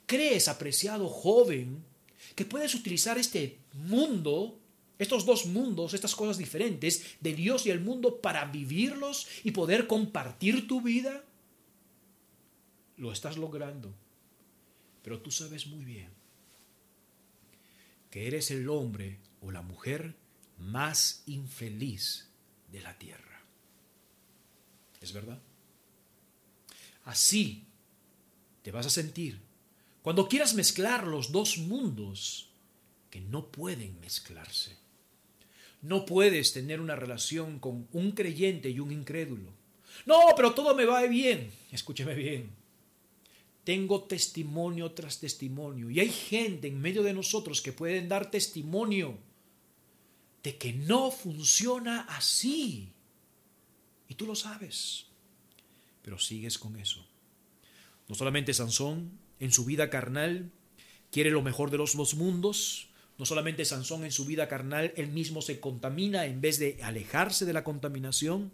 ¿Crees, 0.05 0.49
apreciado 0.49 1.09
joven, 1.09 1.83
que 2.35 2.45
puedes 2.45 2.75
utilizar 2.75 3.17
este 3.17 3.59
mundo, 3.73 4.59
estos 4.99 5.25
dos 5.25 5.47
mundos, 5.47 5.95
estas 5.95 6.15
cosas 6.15 6.37
diferentes 6.37 7.17
de 7.21 7.33
Dios 7.33 7.65
y 7.65 7.71
el 7.71 7.81
mundo 7.81 8.21
para 8.21 8.45
vivirlos 8.45 9.29
y 9.45 9.53
poder 9.53 9.87
compartir 9.87 10.69
tu 10.69 10.83
vida? 10.83 11.25
Lo 12.99 13.13
estás 13.13 13.39
logrando, 13.39 13.95
pero 15.03 15.21
tú 15.21 15.31
sabes 15.31 15.67
muy 15.67 15.87
bien 15.87 16.20
que 18.11 18.27
eres 18.27 18.51
el 18.51 18.69
hombre 18.69 19.19
o 19.41 19.51
la 19.51 19.63
mujer 19.63 20.17
más 20.59 21.23
infeliz 21.27 22.29
de 22.71 22.81
la 22.81 22.99
tierra. 22.99 23.43
¿Es 25.01 25.13
verdad? 25.13 25.41
Así 27.05 27.65
te 28.63 28.71
vas 28.71 28.87
a 28.87 28.91
sentir 28.91 29.41
cuando 30.03 30.29
quieras 30.29 30.55
mezclar 30.55 31.07
los 31.07 31.33
dos 31.33 31.59
mundos 31.59 32.51
que 33.11 33.21
no 33.21 33.51
pueden 33.51 33.99
mezclarse. 34.01 34.77
No 35.83 36.05
puedes 36.05 36.53
tener 36.53 36.81
una 36.81 36.97
relación 36.97 37.59
con 37.59 37.89
un 37.93 38.13
creyente 38.13 38.71
y 38.71 38.81
un 38.81 38.93
incrédulo. 38.93 39.53
No, 40.07 40.21
pero 40.37 40.53
todo 40.53 40.75
me 40.75 40.85
va 40.85 41.03
bien. 41.03 41.51
Escúcheme 41.73 42.15
bien. 42.15 42.51
Tengo 43.71 44.03
testimonio 44.03 44.91
tras 44.91 45.21
testimonio 45.21 45.91
y 45.91 46.01
hay 46.01 46.11
gente 46.11 46.67
en 46.67 46.81
medio 46.81 47.05
de 47.05 47.13
nosotros 47.13 47.61
que 47.61 47.73
pueden 47.73 48.09
dar 48.09 48.29
testimonio 48.29 49.17
de 50.43 50.57
que 50.57 50.73
no 50.73 51.13
funciona 51.13 52.01
así. 52.01 52.89
Y 54.09 54.17
tú 54.17 54.27
lo 54.27 54.35
sabes, 54.35 55.07
pero 56.03 56.19
sigues 56.19 56.59
con 56.59 56.81
eso. 56.81 57.07
No 58.09 58.17
solamente 58.17 58.55
Sansón 58.55 59.13
en 59.39 59.53
su 59.53 59.65
vida 59.65 59.89
carnal 59.89 60.51
quiere 61.13 61.31
lo 61.31 61.41
mejor 61.41 61.71
de 61.71 61.79
los 61.79 61.97
dos 61.97 62.17
mundos, 62.17 62.89
no 63.19 63.25
solamente 63.25 63.65
Sansón 63.65 64.05
en 64.05 64.11
su 64.11 64.25
vida 64.25 64.49
carnal, 64.49 64.93
él 64.97 65.13
mismo 65.13 65.43
se 65.43 65.61
contamina 65.61 66.27
en 66.27 66.41
vez 66.41 66.59
de 66.59 66.81
alejarse 66.83 67.45
de 67.45 67.53
la 67.53 67.63
contaminación. 67.63 68.51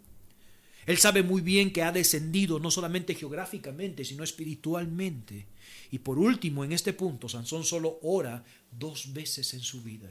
Él 0.87 0.97
sabe 0.97 1.21
muy 1.21 1.41
bien 1.41 1.73
que 1.73 1.83
ha 1.83 1.91
descendido 1.91 2.59
no 2.59 2.71
solamente 2.71 3.13
geográficamente, 3.13 4.05
sino 4.05 4.23
espiritualmente. 4.23 5.45
Y 5.91 5.99
por 5.99 6.17
último, 6.17 6.63
en 6.63 6.71
este 6.71 6.93
punto, 6.93 7.27
Sansón 7.27 7.65
solo 7.65 7.99
ora 8.03 8.45
dos 8.71 9.11
veces 9.11 9.53
en 9.53 9.59
su 9.59 9.83
vida. 9.83 10.09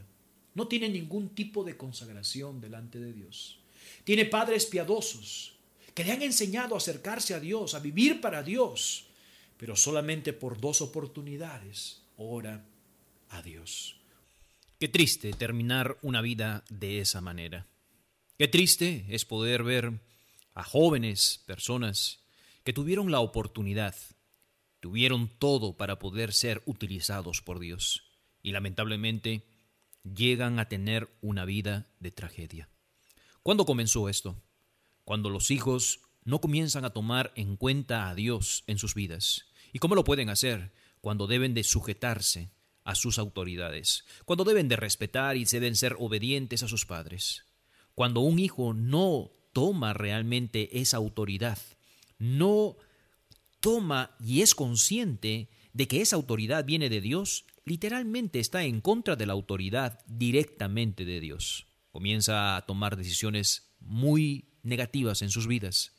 No 0.55 0.69
tiene 0.69 0.91
ningún 0.91 1.31
tipo 1.31 1.65
de 1.65 1.79
consagración 1.79 2.61
delante 2.61 3.01
de 3.01 3.15
Dios. 3.15 3.59
Tiene 4.05 4.27
padres 4.27 4.67
piadosos 4.67 5.55
que 5.95 6.05
le 6.05 6.13
han 6.13 6.21
enseñado 6.21 6.75
a 6.75 6.79
acercarse 6.79 7.33
a 7.33 7.41
Dios, 7.41 7.75
a 7.75 7.79
vivir 7.79 8.21
para 8.21 8.43
Dios, 8.43 9.07
pero 9.57 9.77
solamente 9.77 10.35
por 10.35 10.61
dos 10.61 10.83
oportunidades 10.83 12.03
ora 12.19 12.67
a 13.31 13.41
Dios. 13.41 13.97
Qué 14.79 14.89
triste 14.89 15.33
terminar 15.33 15.97
una 16.03 16.21
vida 16.21 16.65
de 16.69 17.01
esa 17.01 17.23
manera. 17.23 17.67
Qué 18.37 18.47
triste 18.47 19.07
es 19.09 19.25
poder 19.25 19.63
ver 19.63 20.01
a 20.57 20.65
jóvenes 20.65 21.45
personas 21.47 22.25
que 22.65 22.73
tuvieron 22.73 23.13
la 23.13 23.21
oportunidad, 23.21 23.95
tuvieron 24.81 25.29
todo 25.29 25.77
para 25.77 25.99
poder 25.99 26.33
ser 26.33 26.63
utilizados 26.65 27.43
por 27.43 27.61
Dios 27.61 28.05
y 28.43 28.53
lamentablemente 28.53 29.47
llegan 30.03 30.59
a 30.59 30.69
tener 30.69 31.15
una 31.21 31.45
vida 31.45 31.87
de 32.01 32.11
tragedia. 32.11 32.71
¿Cuándo 33.43 33.67
comenzó 33.67 34.09
esto? 34.09 34.43
Cuando 35.05 35.29
los 35.29 35.51
hijos 35.51 36.01
no 36.25 36.41
comienzan 36.41 36.87
a 36.87 36.91
tomar 36.91 37.33
en 37.37 37.57
cuenta 37.57 38.09
a 38.09 38.15
Dios 38.15 38.65
en 38.67 38.79
sus 38.79 38.95
vidas. 38.95 39.45
¿Y 39.75 39.79
cómo 39.79 39.95
lo 39.95 40.05
pueden 40.05 40.31
hacer? 40.31 40.73
Cuando 41.03 41.27
deben 41.27 41.53
de 41.53 41.65
sujetarse 41.65 42.51
a 42.83 42.95
sus 42.95 43.19
autoridades, 43.19 44.05
cuando 44.25 44.45
deben 44.45 44.69
de 44.69 44.77
respetar 44.77 45.37
y 45.37 45.45
deben 45.45 45.77
ser 45.77 45.97
obedientes 45.99 46.63
a 46.63 46.69
sus 46.69 46.87
padres. 46.87 47.45
Cuando 47.95 48.21
un 48.21 48.39
hijo 48.39 48.73
no 48.73 49.31
toma 49.57 49.95
realmente 49.95 50.83
esa 50.83 50.99
autoridad, 50.99 51.57
no 52.19 52.77
toma 53.61 54.15
y 54.21 54.43
es 54.43 54.55
consciente 54.55 55.49
de 55.73 55.89
que 55.89 56.03
esa 56.03 56.17
autoridad 56.17 56.67
viene 56.67 56.91
de 56.91 57.01
Dios, 57.01 57.47
literalmente 57.65 58.39
está 58.39 58.65
en 58.65 58.83
contra 58.83 59.17
de 59.17 59.25
la 59.25 59.33
autoridad 59.33 60.05
directamente 60.07 61.07
de 61.07 61.21
Dios. 61.21 61.69
Comienza 61.91 62.55
a 62.55 62.67
tomar 62.67 62.99
decisiones 62.99 63.73
muy 63.81 64.51
negativas 64.63 65.23
en 65.23 65.31
sus 65.31 65.47
vidas. 65.47 65.95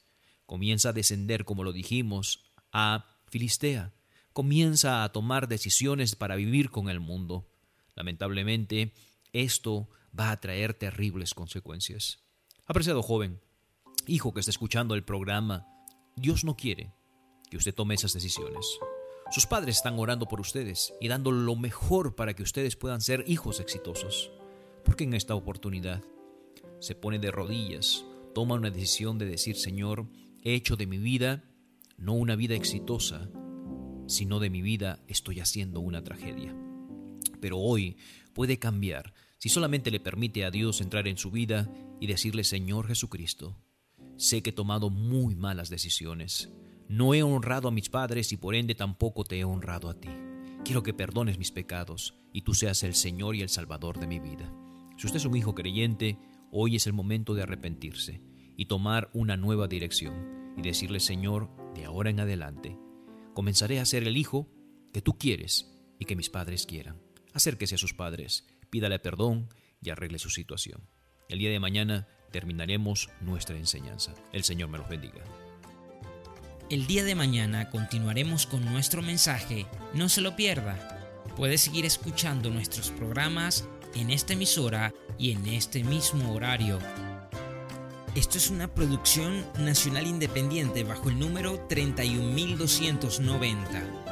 Comienza 0.46 0.90
a 0.90 0.94
descender, 0.94 1.44
como 1.44 1.64
lo 1.64 1.74
dijimos, 1.74 2.52
a 2.72 3.08
Filistea. 3.26 3.92
Comienza 4.34 5.04
a 5.04 5.12
tomar 5.12 5.48
decisiones 5.48 6.16
para 6.16 6.36
vivir 6.36 6.70
con 6.70 6.90
el 6.90 7.00
mundo. 7.00 7.50
Lamentablemente, 7.96 8.94
esto 9.34 9.90
va 10.18 10.30
a 10.30 10.40
traer 10.40 10.76
terribles 10.76 11.34
consecuencias. 11.34 12.20
Apreciado 12.68 13.02
joven, 13.02 13.40
hijo 14.08 14.34
que 14.34 14.40
está 14.40 14.52
escuchando 14.52 14.96
el 14.96 15.04
programa, 15.04 15.68
Dios 16.16 16.44
no 16.44 16.56
quiere 16.56 16.94
que 17.50 17.58
usted 17.58 17.76
tome 17.76 17.96
esas 17.96 18.14
decisiones. 18.14 18.66
Sus 19.30 19.46
padres 19.46 19.78
están 19.78 20.00
orando 20.00 20.28
por 20.28 20.40
ustedes 20.40 20.94
y 21.02 21.10
dando 21.10 21.32
lo 21.32 21.56
mejor 21.56 22.16
para 22.16 22.34
que 22.34 22.44
ustedes 22.44 22.76
puedan 22.76 23.02
ser 23.02 23.26
hijos 23.28 23.60
exitosos. 23.60 24.32
Porque 24.86 25.04
en 25.04 25.14
esta 25.14 25.36
oportunidad 25.36 26.02
se 26.80 26.96
pone 26.96 27.20
de 27.20 27.32
rodillas, 27.32 28.06
toma 28.34 28.56
una 28.56 28.72
decisión 28.72 29.18
de 29.18 29.26
decir, 29.26 29.58
Señor, 29.58 30.08
he 30.42 30.54
hecho 30.54 30.78
de 30.78 30.88
mi 30.88 30.98
vida 30.98 31.44
no 31.98 32.14
una 32.14 32.36
vida 32.36 32.56
exitosa, 32.56 33.30
sino 34.08 34.40
de 34.40 34.50
mi 34.50 34.62
vida 34.62 35.04
estoy 35.08 35.42
haciendo 35.42 35.82
una 35.82 36.04
tragedia. 36.04 36.56
Pero 37.42 37.58
hoy 37.58 37.98
puede 38.34 38.60
cambiar 38.60 39.14
si 39.40 39.50
solamente 39.50 39.92
le 39.92 40.00
permite 40.00 40.46
a 40.46 40.52
Dios 40.52 40.80
entrar 40.80 41.08
en 41.08 41.18
su 41.18 41.32
vida 41.32 41.70
y 42.00 42.08
decirle, 42.08 42.44
Señor 42.44 42.88
Jesucristo, 42.88 43.58
sé 44.18 44.44
que 44.44 44.50
he 44.50 44.54
tomado 44.54 44.90
muy 44.90 45.36
malas 45.36 45.70
decisiones 45.70 46.50
no 46.90 47.14
he 47.14 47.22
honrado 47.22 47.68
a 47.68 47.72
mis 47.72 47.90
padres 47.90 48.32
y 48.32 48.38
por 48.38 48.56
ende 48.56 48.74
tampoco 48.74 49.26
te 49.26 49.40
he 49.40 49.44
honrado 49.44 49.90
a 49.90 50.00
ti. 50.00 50.10
Quiero 50.64 50.84
que 50.84 50.94
perdones 50.94 51.38
mis 51.38 51.52
pecados 51.52 52.18
y 52.32 52.44
tú 52.44 52.54
seas 52.54 52.82
el 52.84 52.96
Señor 52.96 53.36
y 53.36 53.42
el 53.42 53.50
Salvador 53.50 54.00
de 54.00 54.08
mi 54.08 54.20
vida. 54.20 54.54
Si 54.98 55.06
usted 55.06 55.18
es 55.18 55.26
un 55.26 55.36
hijo 55.36 55.54
creyente, 55.54 56.18
hoy 56.50 56.78
es 56.78 56.88
el 56.88 56.94
momento 56.94 57.34
de 57.34 57.44
arrepentirse 57.44 58.22
y 58.56 58.66
tomar 58.66 59.10
una 59.14 59.36
nueva 59.36 59.68
dirección 59.68 60.54
y 60.58 60.62
decirle, 60.62 61.02
Señor, 61.02 61.50
de 61.76 61.84
ahora 61.84 62.10
en 62.10 62.22
adelante, 62.22 62.78
comenzaré 63.34 63.82
a 63.82 63.86
ser 63.86 64.08
el 64.08 64.16
hijo 64.16 64.50
que 64.94 65.02
tú 65.02 65.18
quieres 65.18 65.70
y 66.00 66.06
que 66.06 66.16
mis 66.16 66.30
padres 66.30 66.66
quieran. 66.66 67.02
Acérquese 67.34 67.76
a 67.76 67.80
sus 67.80 67.94
padres, 67.94 68.48
pídale 68.70 68.98
perdón 69.00 69.50
y 69.82 69.90
arregle 69.90 70.20
su 70.20 70.30
situación. 70.30 70.90
El 71.28 71.40
día 71.40 71.50
de 71.50 71.60
mañana 71.60 72.08
terminaremos 72.32 73.10
nuestra 73.22 73.58
enseñanza. 73.58 74.14
El 74.34 74.44
Señor 74.44 74.70
me 74.70 74.78
los 74.78 74.90
bendiga. 74.90 75.22
El 76.70 76.86
día 76.86 77.06
de 77.06 77.16
mañana 77.16 77.70
continuaremos 77.70 78.46
con 78.46 78.66
nuestro 78.66 79.02
mensaje, 79.02 79.66
no 79.94 80.10
se 80.10 80.22
lo 80.22 80.36
pierda. 80.36 81.24
Puede 81.36 81.58
seguir 81.58 81.86
escuchando 81.86 82.50
nuestros 82.50 82.92
programas 82.92 83.66
en 83.96 84.10
esta 84.10 84.34
emisora 84.34 84.94
y 85.18 85.32
en 85.32 85.46
este 85.48 85.84
mismo 85.84 86.34
horario. 86.34 86.80
Esto 88.16 88.38
es 88.38 88.50
una 88.50 88.68
producción 88.68 89.46
nacional 89.60 90.08
independiente 90.08 90.84
bajo 90.84 91.10
el 91.10 91.20
número 91.20 91.66
31290. 91.70 94.07